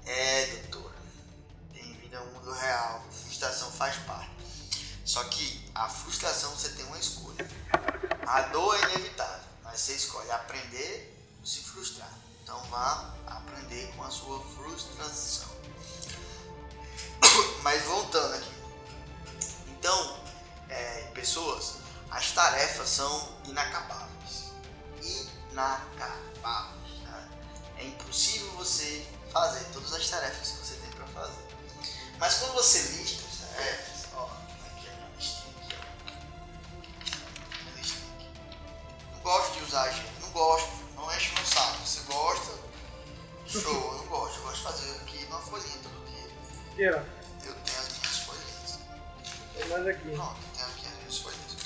[0.06, 0.96] É, doutora.
[1.72, 3.06] Bem-vindo ao mundo real.
[3.12, 4.37] Frustração faz parte.
[5.08, 7.50] Só que a frustração você tem uma escolha.
[8.28, 12.12] A dor é inevitável, mas você escolhe aprender ou se frustrar.
[12.44, 15.48] Então vá aprender com a sua frustração.
[17.64, 18.52] Mas voltando aqui.
[19.68, 20.20] Então,
[20.68, 21.76] é, pessoas,
[22.12, 24.52] as tarefas são inacabáveis.
[25.52, 27.04] Inacabáveis.
[27.06, 27.28] tá?
[27.78, 31.48] É impossível você fazer todas as tarefas que você tem para fazer.
[32.18, 33.97] Mas quando você lista as tarefas,
[39.72, 41.86] Não gosto não gosto, não enche meu saco.
[41.86, 42.54] Você gosta,
[43.48, 43.62] show,
[43.94, 46.06] eu não gosto, eu gosto de fazer aqui numa folhinha todo
[46.76, 46.96] dia.
[46.96, 47.46] Ó.
[47.46, 48.80] Eu tenho as minhas folhinhas.
[49.56, 50.12] Tem mais aqui.
[50.12, 51.58] Pronto, eu tenho aqui as minhas folhinhas.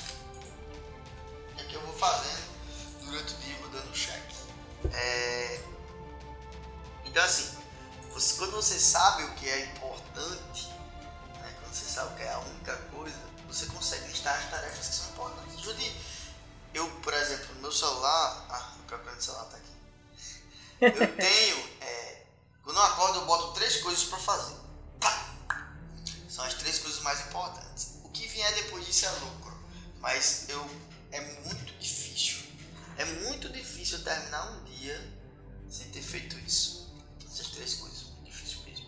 [1.58, 2.42] É que eu vou fazendo
[3.04, 4.36] durante o dia, vou dando cheque.
[4.92, 5.60] É...
[7.04, 7.56] Então assim,
[8.12, 10.68] você- quando você sabe o que é importante,
[11.40, 14.88] né, quando você sabe o que é a única coisa, você consegue listar as tarefas
[14.88, 15.62] que são importantes.
[16.74, 19.72] Eu, por exemplo, no meu celular, ah, o próprio celular tá aqui.
[20.80, 22.26] Eu tenho, é,
[22.62, 24.56] quando eu acordo eu boto três coisas para fazer.
[25.00, 25.34] Pá!
[26.28, 27.98] São as três coisas mais importantes.
[28.04, 29.52] O que vier depois disso é lucro.
[30.00, 30.68] Mas eu
[31.10, 32.42] é muito difícil.
[32.96, 35.22] É muito difícil eu terminar um dia
[35.68, 36.92] sem ter feito isso.
[37.24, 38.02] Essas três coisas.
[38.04, 38.86] Muito difícil mesmo.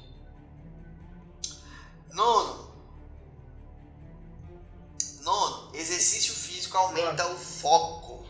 [2.13, 2.75] Nono.
[5.21, 5.75] Nono.
[5.75, 6.35] Exercício
[6.75, 8.27] físico aumenta o foco.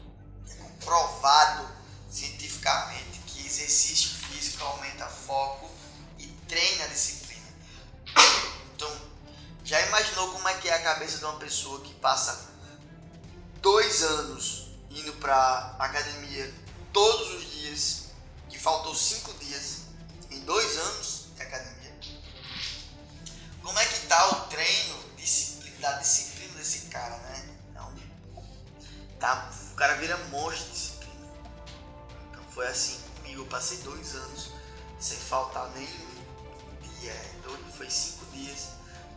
[0.48, 1.68] É comprovado
[2.10, 5.70] cientificamente que exercício físico aumenta foco
[6.18, 7.48] e treina a disciplina.
[8.74, 8.90] Então,
[9.64, 12.50] já imaginou como é que é a cabeça de uma pessoa que passa
[13.62, 16.54] dois anos indo pra academia
[16.92, 18.04] todos os dias,
[18.50, 19.82] que faltou cinco dias
[20.30, 21.73] em dois anos de academia?
[35.04, 35.88] Sem faltar nenhum
[36.98, 37.30] dia, é,
[37.76, 38.70] foi cinco dias.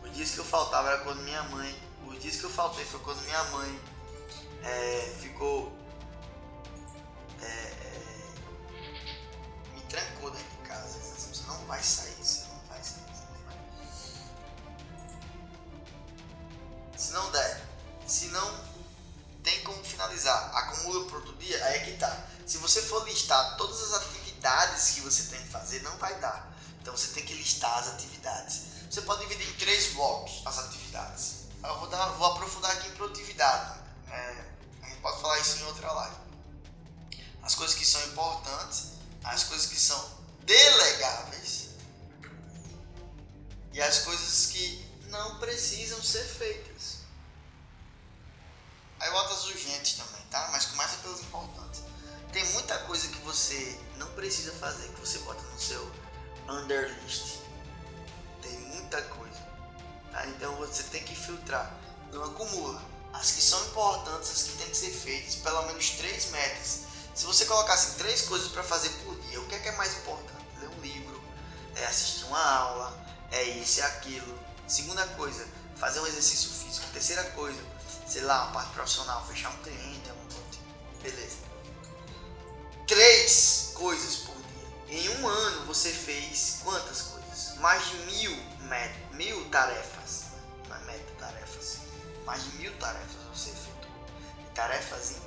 [0.04, 1.74] Os dias que eu faltava era quando minha mãe,
[2.06, 3.80] os dias que eu faltei foi quando minha mãe
[4.64, 5.72] é, ficou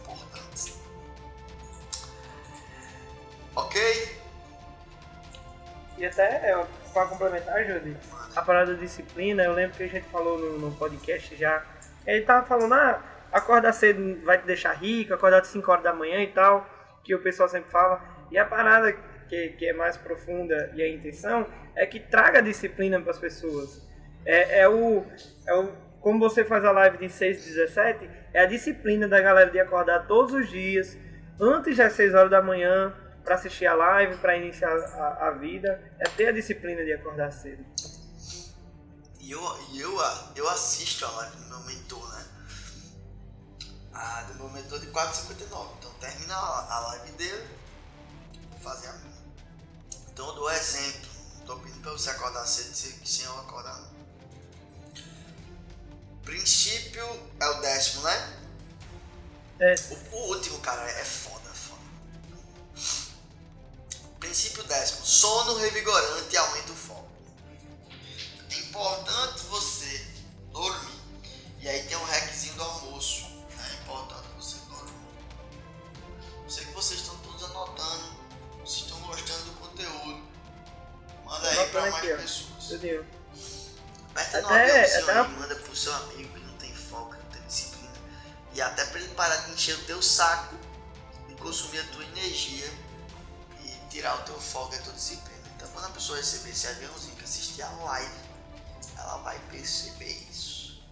[0.02, 0.82] importantes.
[3.56, 4.22] Ok?
[5.98, 7.96] E até, é, para complementar, Judy,
[8.36, 11.64] a parada da disciplina, eu lembro que a gente falou no, no podcast já.
[12.06, 15.94] Ele tava falando, ah, acordar cedo vai te deixar rico, acordar de 5 horas da
[15.94, 16.68] manhã e tal,
[17.04, 18.02] que o pessoal sempre fala.
[18.32, 18.94] E a parada
[19.28, 21.46] que, que é mais profunda e a intenção
[21.76, 23.82] é que traga disciplina para as pessoas.
[24.26, 25.06] É, é, o,
[25.48, 25.72] é o.
[26.02, 29.60] Como você faz a live de 6 e 17, é a disciplina da galera de
[29.60, 30.98] acordar todos os dias,
[31.40, 35.80] antes das 6 horas da manhã, para assistir a live, para iniciar a, a, vida,
[36.00, 37.64] é ter a disciplina de acordar cedo.
[39.20, 39.42] E eu,
[39.76, 39.98] eu,
[40.36, 42.26] eu assisto a live do meu mentor, né?
[43.94, 45.68] A do meu mentor de 4,59.
[45.78, 47.48] Então termina a, live dele,
[48.62, 49.22] fazer a minha.
[50.12, 51.12] Então eu dou exemplo.
[51.38, 52.74] Não tô pedindo para você acordar cedo
[53.06, 53.91] sem eu acordar.
[56.24, 57.04] Princípio
[57.40, 58.38] é o décimo, né?
[59.60, 59.76] É.
[60.12, 61.82] O, o último, cara, é foda, foda.
[64.20, 65.06] Princípio décimo.
[65.06, 67.12] Sono revigorante aumenta o foco.
[68.50, 70.08] É importante você
[70.52, 71.02] dormir.
[71.60, 73.26] E aí tem um requisito do almoço.
[73.60, 74.94] É importante você dormir.
[76.44, 78.22] Eu sei que vocês estão todos anotando.
[78.60, 80.24] Vocês estão gostando do conteúdo.
[81.24, 82.72] Manda aí para mais aqui, pessoas.
[82.72, 83.21] Entendeu?
[84.12, 87.30] Aperta no Até- aviãozinho até- aí, manda pro seu amigo que não tem foco, não
[87.32, 87.94] tem disciplina.
[88.54, 90.56] E até pra ele parar de encher o teu saco
[91.30, 92.68] e consumir a tua energia
[93.64, 95.40] e tirar o teu foco e a tua disciplina.
[95.56, 98.12] Então quando a pessoa receber esse aviãozinho que assistir a live,
[98.98, 100.84] ela vai perceber isso.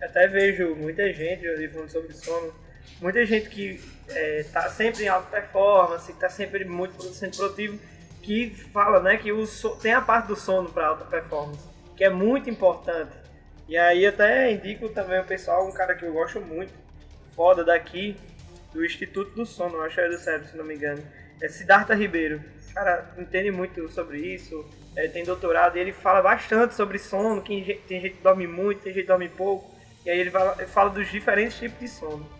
[0.00, 2.54] Até vejo muita gente, eu falando sobre sono,
[3.00, 7.78] muita gente que é, tá sempre em alta performance, que tá sempre muito sendo produtivo,
[8.22, 11.60] que fala, né, que o so- tem a parte do sono para alta performance,
[11.98, 13.10] que é muito importante.
[13.68, 16.72] E aí até indico também o pessoal, um cara que eu gosto muito,
[17.34, 18.16] foda daqui,
[18.72, 21.02] do Instituto do Sono, acho que é do cérebro, se não me engano.
[21.42, 22.40] É Siddhartha Ribeiro.
[22.72, 27.74] Cara entende muito sobre isso, é, tem doutorado e ele fala bastante sobre sono, que
[27.88, 29.68] tem gente que dorme muito, tem gente que dorme pouco.
[30.06, 32.37] E aí ele fala dos diferentes tipos de sono.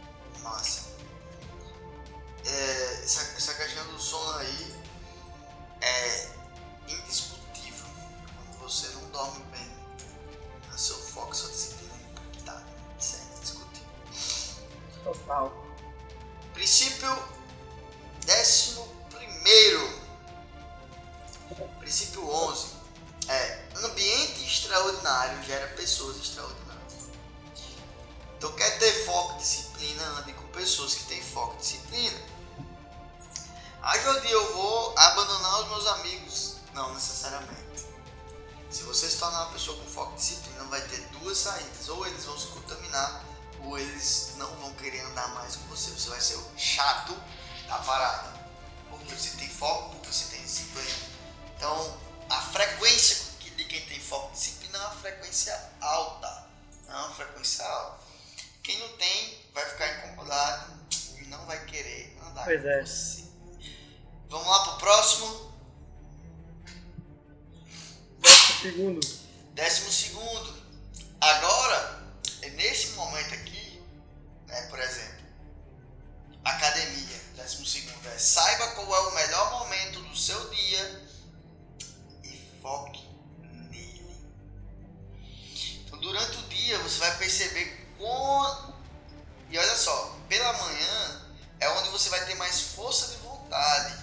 [91.61, 93.95] É onde você vai ter mais força de vontade.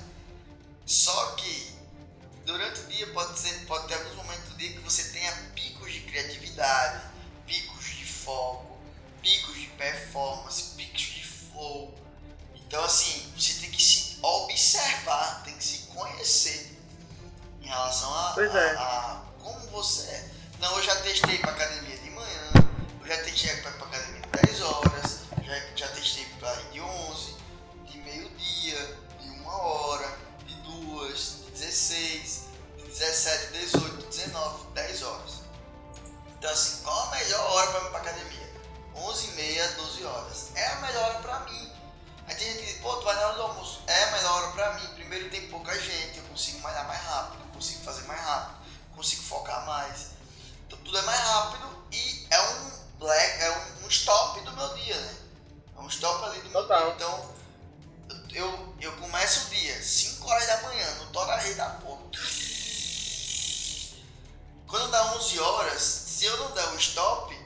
[0.85, 1.75] Só que
[2.45, 5.91] durante o dia pode, ser, pode ter alguns momentos do dia que você tenha picos
[5.91, 7.01] de criatividade,
[7.47, 7.85] picos
[8.25, 8.75] foco,
[9.21, 11.93] picos de performance, picos de flow.
[12.55, 16.75] Então assim, você tem que se observar, tem que se conhecer
[17.61, 18.75] em relação a, Pois a- é.
[18.75, 20.29] a como você é.
[20.57, 22.51] Então eu já testei para academia de manhã,
[23.01, 27.34] eu já testei para academia de 10 horas, já, já testei para de 11, de
[28.05, 32.43] meio-dia, de uma hora, de duas, de 16,
[32.77, 35.31] de 17, 18, 19, 10 horas.
[36.37, 38.55] Então assim, qual a melhor hora para ir para academia?
[38.95, 40.47] 11 e meia, 12 horas.
[40.55, 41.71] É a melhor hora para mim.
[42.27, 43.83] Aí tem gente que diz, pô, tu vai na hora do almoço.
[43.87, 44.87] É a melhor hora pra mim.
[44.95, 48.55] Primeiro tem pouca gente, eu consigo malhar mais rápido, eu consigo fazer mais rápido,
[48.95, 50.07] consigo focar mais.
[50.65, 54.73] Então tudo é mais rápido e é um black, é um, um stop do meu
[54.75, 55.15] dia, né?
[55.77, 56.85] É um stop ali do meu Total.
[56.85, 56.93] dia.
[56.95, 57.35] Então
[58.35, 62.03] eu, eu começo o dia, 5 horas da manhã, no Torarei da porra.
[64.67, 67.37] Quando dá 11 horas, se eu não der o stop,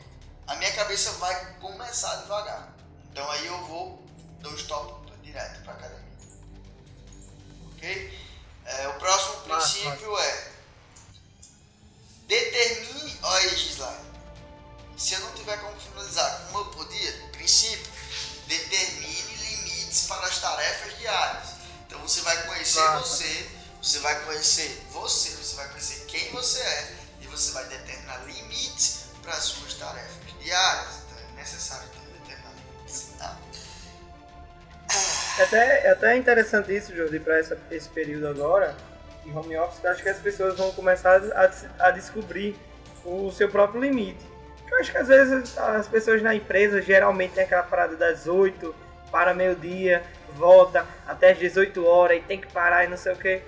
[0.48, 2.74] a minha cabeça vai começar devagar.
[3.12, 4.04] Então aí eu vou
[4.40, 6.18] dou stop direto pra academia.
[7.74, 8.20] Ok?
[8.66, 10.52] É, o próximo princípio é
[12.28, 13.20] determine.
[13.22, 14.10] Olha aí, Gislaine.
[14.98, 17.92] Se eu não tiver como finalizar com uma por dia, princípio,
[18.48, 19.39] determine
[19.90, 21.56] limites para as tarefas diárias.
[21.88, 23.00] Então você vai conhecer Massa.
[23.00, 23.46] você,
[23.82, 29.06] você vai conhecer você, você vai conhecer quem você é e você vai determinar limites
[29.22, 31.02] para as suas tarefas diárias.
[31.06, 33.10] Então é necessário ter determinar limites.
[33.18, 33.38] Tá?
[35.40, 38.76] É até, é até interessante isso, Jordi, para esse período agora
[39.24, 42.58] de home office, acho que as pessoas vão começar a, a descobrir
[43.04, 44.26] o seu próprio limite.
[44.70, 48.74] Eu acho que às vezes as pessoas na empresa geralmente tem aquela parada das 8
[49.12, 50.04] para meio-dia,
[50.36, 53.42] volta até as 18 horas e tem que parar e não sei o que.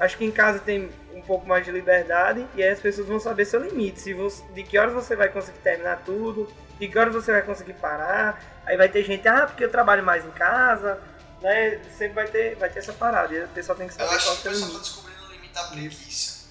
[0.00, 3.20] Acho que em casa tem um pouco mais de liberdade e aí as pessoas vão
[3.20, 6.98] saber seu limite, se você, de que horas você vai conseguir terminar tudo, de que
[6.98, 8.42] horas você vai conseguir parar.
[8.66, 11.00] Aí vai ter gente, ah, porque eu trabalho mais em casa,
[11.40, 11.80] né?
[11.96, 13.32] Sempre vai ter, vai ter essa parada.
[13.32, 14.66] E o pessoal tem que Eu saber acho qual é que o o seu tá
[14.66, 14.82] limite.
[14.90, 16.44] descobrindo o limite da preguiça.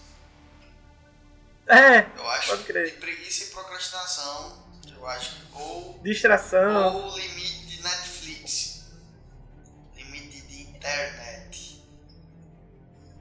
[1.68, 3.00] É, Eu acho Pode crer.
[3.00, 4.58] preguiça e procrastinação,
[4.96, 6.94] eu acho ou, distração.
[6.96, 7.53] ou limite
[10.84, 11.82] internet.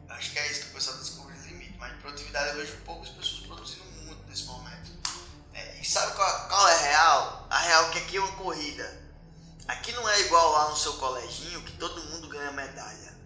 [0.08, 1.76] Acho que é isso que o pessoal tá descobrindo o limite.
[1.78, 4.90] Mas de produtividade eu vejo poucas pessoas produzindo muito nesse momento.
[5.54, 7.46] É, e sabe qual, qual é a real?
[7.50, 9.02] A real é que aqui é uma corrida.
[9.68, 13.16] Aqui não é igual lá no seu coleginho que todo mundo ganha medalha.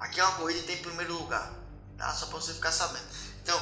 [0.00, 1.52] Aqui é uma corrida e tem primeiro lugar.
[1.96, 2.12] Tá?
[2.12, 3.06] Só pra você ficar sabendo.
[3.42, 3.60] Então,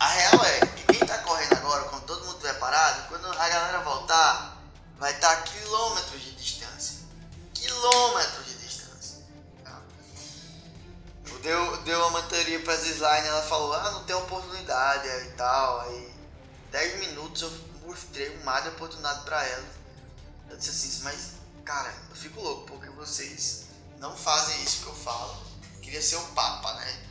[0.00, 3.48] a real é que quem tá correndo agora, quando todo mundo estiver parado, quando a
[3.48, 4.58] galera voltar,
[4.98, 7.04] vai estar a quilômetros de distância.
[7.52, 8.53] Quilômetros de.
[8.53, 8.53] Tá?
[11.42, 15.80] Deu, deu uma mentoria pra Zisline, ela falou, ah, não tem oportunidade e tal.
[15.82, 16.14] Aí,
[16.70, 17.52] 10 minutos eu
[17.86, 19.64] mostrei um mar de oportunidade pra ela.
[20.48, 21.32] Eu disse assim, mas,
[21.64, 23.64] cara, eu fico louco porque vocês
[23.98, 25.42] não fazem isso que eu falo.
[25.82, 27.02] Queria ser o Papa, né?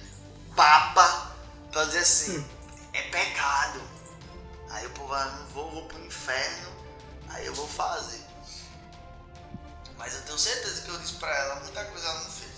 [0.51, 1.31] O Papa
[1.71, 2.47] pra dizer assim,
[2.93, 3.81] é pecado.
[4.69, 6.69] Aí o povo, ah, não vou, vou pro inferno,
[7.29, 8.23] aí eu vou fazer.
[9.97, 12.52] Mas eu tenho certeza que eu disse pra ela, muita coisa ela não fez.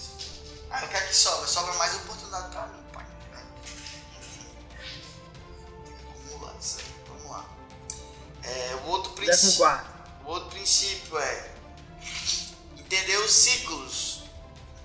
[0.75, 1.47] Aí o que é que sobra?
[1.47, 3.05] Sobra mais oportunidade pra mim, pai.
[6.41, 7.49] lá, isso aí, vamos lá.
[8.43, 9.65] É, o outro princípio.
[10.25, 11.51] O outro princípio é
[12.77, 14.23] entender os ciclos.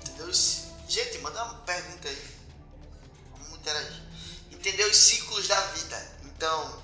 [0.03, 0.26] Entendeu?
[0.28, 2.36] os- Gente, manda uma pergunta aí.
[3.32, 4.03] Vamos interagir.
[4.51, 6.18] Entender os ciclos da vida.
[6.24, 6.82] Então,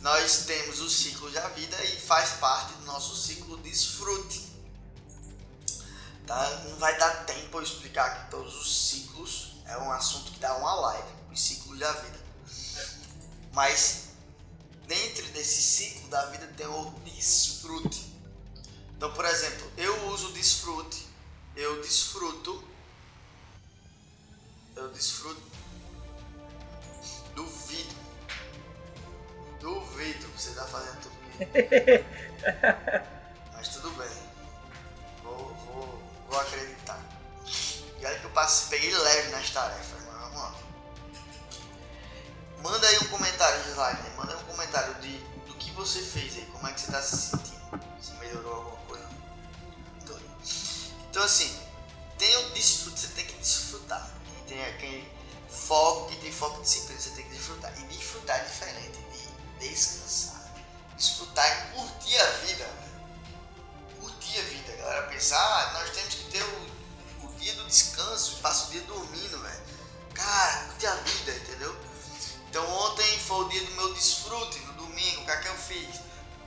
[0.00, 4.47] nós temos os ciclos da vida e faz parte do nosso ciclo desfrute.
[6.28, 6.48] Tá?
[6.68, 9.54] Não vai dar tempo eu explicar aqui todos os ciclos.
[9.64, 11.08] É um assunto que dá uma live.
[11.32, 12.18] Os ciclos da vida.
[13.52, 14.08] Mas
[14.86, 18.12] dentro desse ciclo da vida tem o desfrute.
[18.96, 21.06] Então, por exemplo, eu uso o desfrute,
[21.54, 22.64] eu desfruto,
[24.74, 25.40] eu desfruto,
[27.34, 27.94] duvido,
[29.60, 31.44] duvido que você tá fazendo tudo isso.
[33.54, 34.10] Mas tudo bem,
[35.22, 37.00] vou, vou, vou acreditar.
[37.98, 38.32] E olha que eu
[38.70, 40.54] peguei leve nas tarefas, mas vamos lá.
[42.62, 44.10] Manda aí um comentário, Gislaine.
[44.16, 47.02] Manda aí um comentário de, do que você fez aí, como é que você tá
[47.02, 47.80] se sentindo.
[48.00, 49.08] Se melhorou alguma coisa.
[51.10, 51.58] Então, assim,
[52.18, 54.08] tem o desfrute, você tem que desfrutar.
[54.38, 55.10] E tem aquele
[55.48, 57.72] foco, e tem foco e disciplina, você tem que desfrutar.
[57.78, 60.52] E desfrutar é diferente de descansar.
[60.96, 62.87] Desfrutar é curtir a vida.
[64.38, 64.38] Velho.
[64.38, 64.76] Curtir a vida.
[64.76, 68.82] Galera pensa, ah, nós temos que ter o, o dia do descanso, passa o dia
[68.82, 69.62] dormindo, velho.
[70.14, 71.76] Cara, curtir a vida, entendeu?
[72.48, 75.56] Então ontem foi o dia do meu desfrute, no domingo, o que é que eu
[75.56, 76.00] fiz?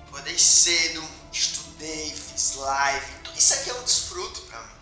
[0.08, 3.22] Acordei cedo, estudei, fiz live.
[3.36, 4.76] Isso aqui é um desfruto pra mim.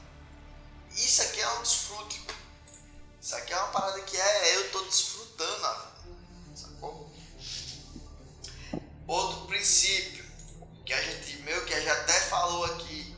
[0.96, 2.16] Isso aqui é um desfruto.
[3.22, 5.88] Isso aqui é uma parada que é eu tô desfrutando.
[6.56, 7.12] Sacou?
[9.08, 10.29] Outro princípio
[10.90, 13.16] que a gente meu que a gente até falou aqui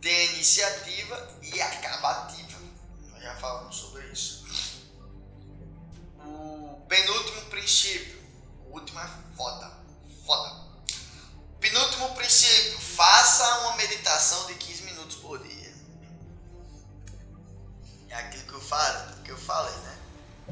[0.00, 2.58] tem a iniciativa e a acabativa.
[3.08, 4.44] Nós já falamos sobre isso.
[6.18, 8.20] O penúltimo princípio,
[8.66, 9.70] o último é foda,
[10.26, 10.60] foda.
[11.60, 15.72] Penúltimo princípio, faça uma meditação de 15 minutos por dia.
[18.08, 19.98] É aquilo que eu falo, que eu falei, né?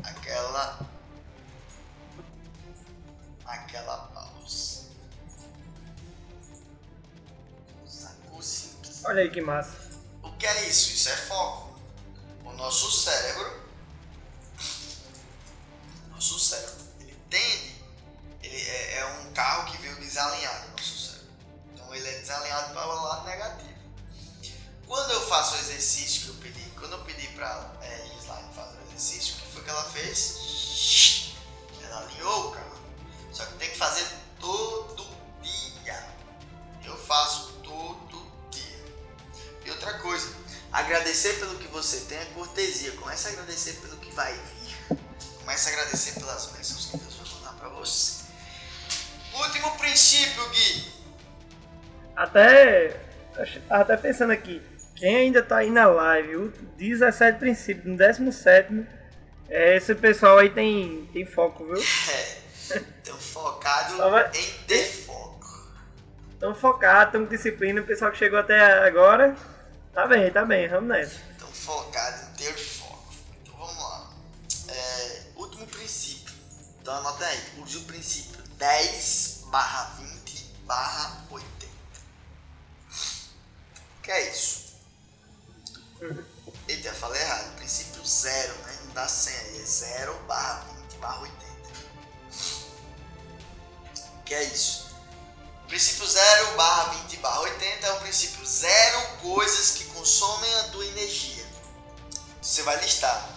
[0.05, 0.79] Aquela
[3.45, 4.92] aquela pausa.
[8.43, 9.05] Sacou simples.
[9.05, 9.73] Olha aí que massa.
[10.23, 10.93] O que é isso?
[10.93, 11.79] Isso é foco.
[12.45, 13.63] O nosso cérebro,
[16.11, 17.83] nosso cérebro, ele tende,
[18.43, 21.29] ele é, é um carro que veio desalinhado, nosso cérebro.
[21.73, 23.73] Então ele é desalinhado para o lado negativo.
[24.87, 28.77] Quando eu faço o exercício que eu pedi, quando eu pedi para é, Gislaine fazer
[28.77, 31.33] o exercício, o que foi que ela fez?
[31.83, 32.81] Ela alinhou o carro.
[33.33, 34.07] Só que tem que fazer
[34.39, 35.07] todo
[35.43, 36.07] dia.
[36.85, 38.12] Eu faço todo dia.
[39.65, 40.29] E outra coisa,
[40.73, 42.93] agradecer pelo que você tem é cortesia.
[42.93, 44.99] Comece a agradecer pelo que vai vir.
[45.41, 48.23] Comece a agradecer pelas bênçãos que Deus vai mandar para você.
[49.35, 50.93] Último princípio, Gui.
[52.17, 53.01] Até.
[53.71, 54.61] até pensando aqui.
[54.97, 58.87] Quem ainda tá aí na live, o 17 princípio, no 17,
[59.49, 61.83] é, esse pessoal aí tem, tem foco, viu?
[63.01, 65.73] Então focado Só vai- em ter foco.
[66.39, 67.81] Tão focado, tão com disciplina.
[67.81, 69.35] O pessoal que chegou até agora,
[69.93, 71.17] tá bem, tá bem, vamos nessa.
[71.37, 73.15] Então focado em ter foco.
[73.43, 74.11] Então vamos lá.
[74.69, 76.35] É, último princípio.
[76.81, 77.61] Então anota aí.
[77.63, 81.67] Use o princípio 10 barra 20 barra 80.
[83.99, 84.73] O que é isso?
[86.69, 87.55] Eita, eu falei errado.
[87.57, 88.79] Princípio zero, né?
[88.87, 89.61] Não dá 100 aí.
[89.61, 91.43] É 0 barra 20 barra 80.
[94.19, 94.93] O que é isso?
[95.69, 100.85] Princípio 0 barra 20 barra 80 é o princípio zero coisas que consomem a tua
[100.85, 101.47] energia.
[102.43, 103.31] Você vai listar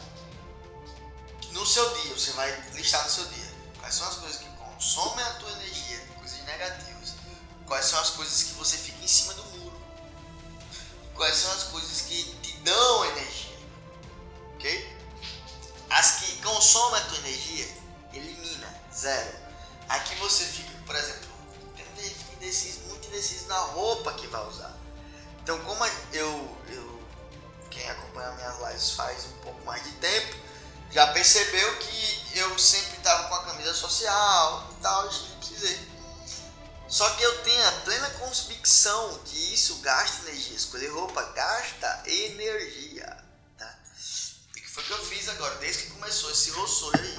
[1.51, 5.23] no seu dia, você vai listar no seu dia quais são as coisas que consomem
[5.23, 7.13] a tua energia, coisas negativas,
[7.67, 9.79] quais são as coisas que você fica em cima do muro,
[11.13, 13.59] quais são as coisas que te dão energia,
[14.55, 14.97] ok?
[15.91, 17.77] As que consomem a tua energia,
[18.11, 19.37] elimina, zero.
[19.87, 21.29] Aqui você fica, por exemplo,
[21.75, 22.15] tem
[22.87, 24.84] muito indeciso na roupa que vai usar.
[25.45, 27.03] Então, como eu, eu
[27.69, 30.35] quem acompanha minhas lives faz um pouco mais de tempo,
[30.89, 35.87] já percebeu que eu sempre estava com a camisa social e tal, não precisei.
[36.87, 40.55] Só que eu tenho a plena convicção que isso gasta energia.
[40.55, 43.15] Escolher roupa gasta energia.
[43.55, 43.71] Tá?
[44.55, 45.53] E que foi que eu fiz agora?
[45.57, 47.15] Desde que começou esse roçoio aí,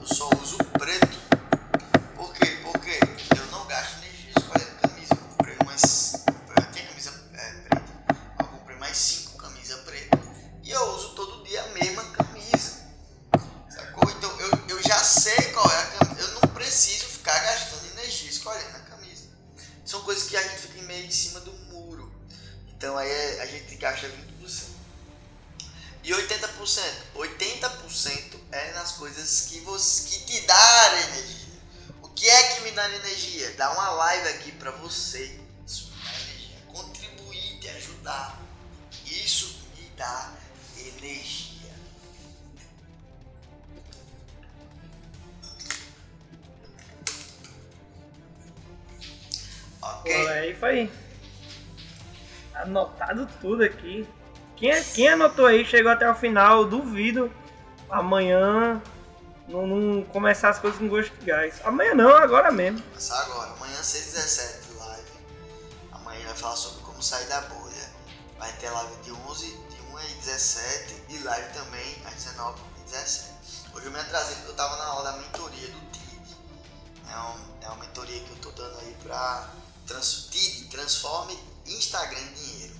[0.00, 1.29] eu só uso preto.
[33.60, 35.38] Dar uma live aqui pra você.
[35.68, 36.56] Energia.
[36.66, 38.40] Contribuir, te ajudar.
[39.04, 40.32] Isso me dá
[40.78, 41.70] energia.
[49.82, 50.54] Ok?
[50.54, 50.90] Pô, é aí.
[52.54, 54.08] Anotado tudo aqui.
[54.56, 57.30] Quem, quem anotou aí, chegou até o final, duvido
[57.90, 58.80] amanhã
[59.50, 61.60] não, não começar as coisas com gosto de gás.
[61.64, 62.80] Amanhã não, agora mesmo.
[62.82, 63.50] Começar agora.
[63.50, 65.10] Amanhã 6h17 live.
[65.92, 67.90] Amanhã vai falar sobre como sair da bolha.
[68.38, 72.90] Vai ter live de 11, de 1 e 17 e live também às 19 e
[72.90, 73.30] 17.
[73.74, 76.36] Hoje eu me atrasei porque eu tava na aula da mentoria do TID.
[77.08, 79.50] É, um, é uma mentoria que eu tô dando aí pra
[79.86, 81.36] trans, TID, Transforme
[81.66, 82.74] Instagram em Dinheiro.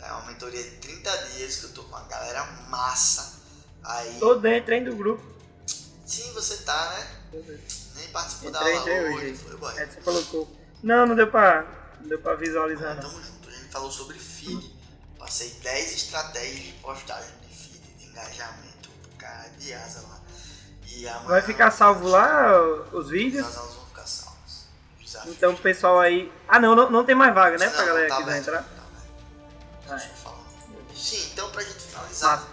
[0.00, 3.42] É uma mentoria de 30 dias que eu tô com uma galera massa.
[3.82, 4.18] Aí.
[4.18, 5.33] Tô dentro hein, do grupo.
[6.06, 7.42] Sim, você tá, né?
[7.96, 9.36] Nem participou da aula hoje, hoje.
[9.38, 9.78] foi, boy?
[9.78, 10.48] É, você colocou.
[10.82, 11.64] Não, não deu pra,
[12.00, 13.02] não deu pra visualizar Ah, não.
[13.10, 13.48] tamo junto.
[13.48, 14.74] A gente falou sobre feed.
[15.18, 20.20] Passei 10 estratégias de postagem de feed, de engajamento, cara de asa lá.
[20.86, 22.60] E amanhã Vai ficar salvo lá
[22.92, 23.46] os vídeos?
[23.46, 24.66] As aulas vão ficar salvas.
[25.26, 26.30] Então o pessoal aí.
[26.46, 27.68] Ah não, não, não tem mais vaga, né?
[27.70, 28.62] Pra Não, galera tá que vai entrar.
[29.86, 30.44] tá eu falar.
[30.94, 32.36] Sim, então pra gente finalizar.
[32.40, 32.48] Massa.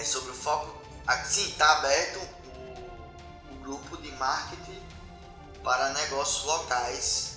[0.00, 0.81] é, sobre o foco.
[1.24, 4.82] Sim, está aberto o, o grupo de marketing
[5.62, 7.36] para negócios locais.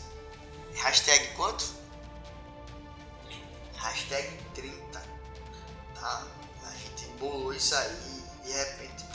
[0.75, 1.73] Hashtag quanto?
[3.75, 5.01] Hashtag 30.
[5.99, 6.23] Tá?
[6.65, 9.05] A gente bolou isso aí e de repente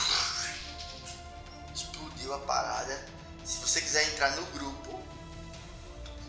[1.73, 3.07] explodiu a parada.
[3.45, 4.99] Se você quiser entrar no grupo,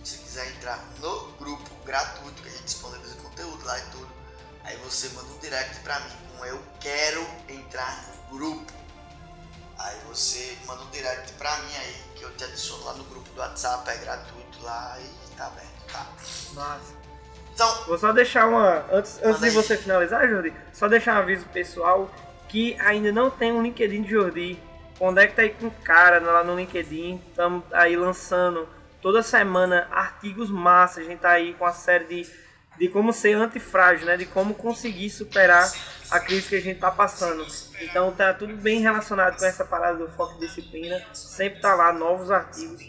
[0.04, 4.11] se você quiser entrar no grupo gratuito, que a gente disponibiliza conteúdo lá e tudo,
[4.64, 8.72] aí você manda um direct pra mim com eu quero entrar no grupo.
[9.78, 13.28] Aí você manda um direct pra mim aí, que eu te adiciono lá no grupo
[13.30, 16.06] do WhatsApp, é gratuito lá e tá aberto, tá?
[16.54, 17.02] Massa.
[17.54, 18.84] Então, Vou só deixar uma.
[18.90, 22.10] Antes, antes de você finalizar, Jordi, só deixar um aviso pessoal
[22.48, 24.58] que ainda não tem um LinkedIn de Jordi.
[24.98, 27.20] Conecta aí com o cara lá no LinkedIn.
[27.28, 28.68] Estamos aí lançando
[29.00, 31.00] toda semana artigos massa.
[31.00, 32.30] A gente tá aí com a série de,
[32.82, 34.16] de como ser antifrágil, né?
[34.16, 35.72] De como conseguir superar
[36.10, 37.46] a crise que a gente tá passando.
[37.80, 41.00] Então tá tudo bem relacionado com essa parada do foco de disciplina.
[41.14, 42.82] Sempre tá lá novos artigos.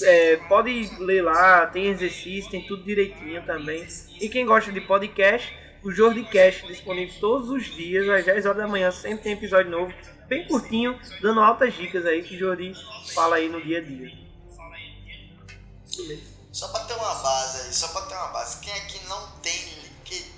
[0.00, 3.84] É, pode ler lá, tem exercício, tem tudo direitinho também.
[4.20, 8.68] E quem gosta de podcast, o Jordicast disponível todos os dias, às 10 horas da
[8.68, 9.92] manhã, sempre tem episódio novo,
[10.28, 12.74] bem curtinho, dando altas dicas aí que o Jordi
[13.12, 14.12] fala aí no dia a dia.
[16.52, 18.58] Só pra ter uma base aí, só pra ter uma base.
[18.60, 20.32] Quem aqui não tem LinkedIn?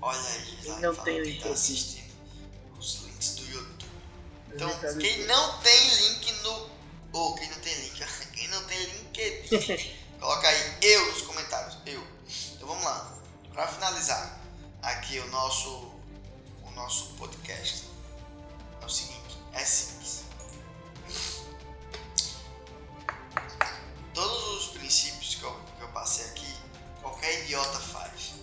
[0.00, 1.40] Olha aí, Quem lá, não tem quem LinkedIn?
[1.48, 2.06] tá assistindo
[2.78, 3.90] os links do YouTube.
[4.54, 6.70] Então, quem não tem link no.
[7.12, 8.04] Ou quem não tem link,
[8.34, 11.78] quem não tem LinkedIn, coloca aí eu nos comentários.
[11.86, 12.06] Eu.
[12.54, 13.12] Então vamos lá.
[13.52, 14.38] Pra finalizar
[14.82, 15.90] aqui o nosso,
[16.62, 17.85] o nosso podcast.
[18.86, 20.22] O seguinte, é simples.
[24.14, 26.56] Todos os princípios que eu, que eu passei aqui,
[27.02, 28.34] qualquer idiota faz.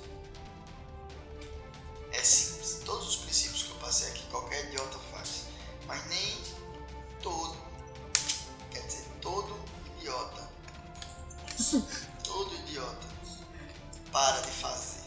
[2.11, 2.81] É simples.
[2.83, 5.45] Todos os princípios que eu passei aqui, qualquer idiota faz.
[5.87, 6.43] Mas nem
[7.21, 7.55] todo.
[8.69, 9.57] Quer dizer, todo
[9.97, 10.49] idiota.
[12.21, 13.07] todo idiota.
[14.11, 15.03] Para de fazer.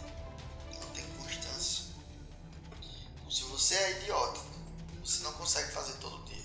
[0.80, 1.84] Não tem constância.
[3.18, 4.45] Então, se você é idiota,
[5.06, 6.44] você não consegue fazer todo dia.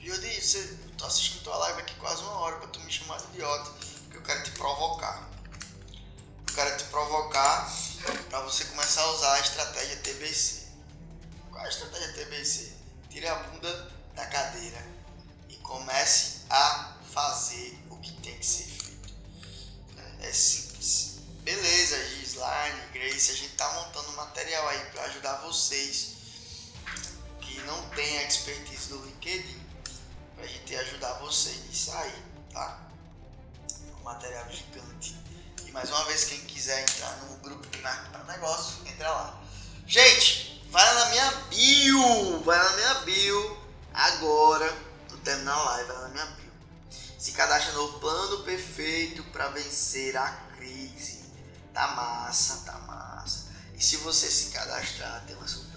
[0.00, 3.28] Jordi, você tô assistindo tua live aqui quase uma hora pra tu me chamar de
[3.28, 3.70] idiota.
[4.02, 5.28] Porque eu quero te provocar.
[6.48, 7.72] Eu quero te provocar
[8.28, 10.66] para você começar a usar a estratégia TBC.
[11.50, 12.72] Qual é a estratégia TBC?
[13.10, 14.84] Tire a bunda da cadeira
[15.48, 19.14] e comece a fazer o que tem que ser feito.
[20.20, 21.18] É, é simples.
[21.42, 26.17] Beleza, Gislaine, Grace, a gente tá montando material aí para ajudar vocês
[27.58, 29.60] que não têm a expertise do LinkedIn,
[30.36, 32.78] pra gente ajudar vocês nisso aí, tá?
[33.98, 35.18] Um material gigante.
[35.66, 39.42] E mais uma vez, quem quiser entrar no grupo de marketing para negócio, entra lá.
[39.86, 43.58] Gente, vai na minha bio, vai na minha bio
[43.92, 44.72] agora,
[45.10, 46.52] no terminar a live, vai na minha bio.
[47.18, 51.24] Se cadastra no plano perfeito para vencer a crise.
[51.74, 53.48] Tá massa, tá massa.
[53.74, 55.67] E se você se cadastrar, tem uma surpresa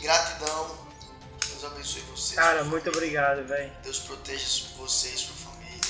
[0.00, 0.78] Gratidão.
[1.46, 2.34] Deus abençoe vocês.
[2.34, 3.72] Cara, muito obrigado, velho.
[3.82, 4.46] Deus proteja
[4.76, 5.80] vocês, sua família.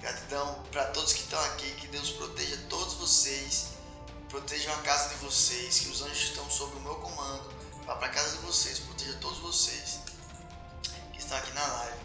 [0.00, 3.68] Gratidão para todos que estão aqui, que Deus proteja todos vocês,
[4.28, 7.52] protejam a casa de vocês, que os anjos estão sob o meu comando,
[7.84, 10.00] vá para casa de vocês, proteja todos vocês
[11.12, 11.98] que estão aqui na live.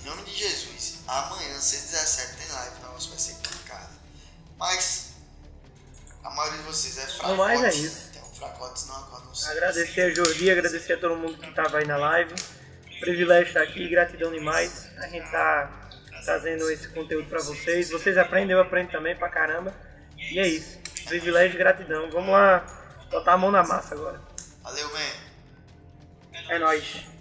[0.00, 3.90] Em nome de Jesus, amanhã, 6h17, tem live, o negócio vai ser complicado.
[4.58, 5.06] Mas
[6.22, 7.30] a maioria de vocês é fracote.
[7.30, 8.11] No mais é isso.
[8.42, 9.52] Fracotes não cedo.
[9.52, 12.34] Agradecer a Jordi, agradecer a todo mundo que tava aí na live.
[12.98, 14.90] Privilégio estar aqui, gratidão demais.
[14.98, 15.90] A gente tá
[16.24, 17.90] trazendo esse conteúdo para vocês.
[17.90, 19.72] Vocês aprendem, eu aprendo também pra caramba.
[20.16, 20.78] E é isso.
[21.06, 22.10] Privilégio e gratidão.
[22.10, 22.64] Vamos lá
[23.10, 24.20] botar a mão na massa agora.
[24.62, 25.32] Valeu, man.
[26.48, 27.11] É nóis.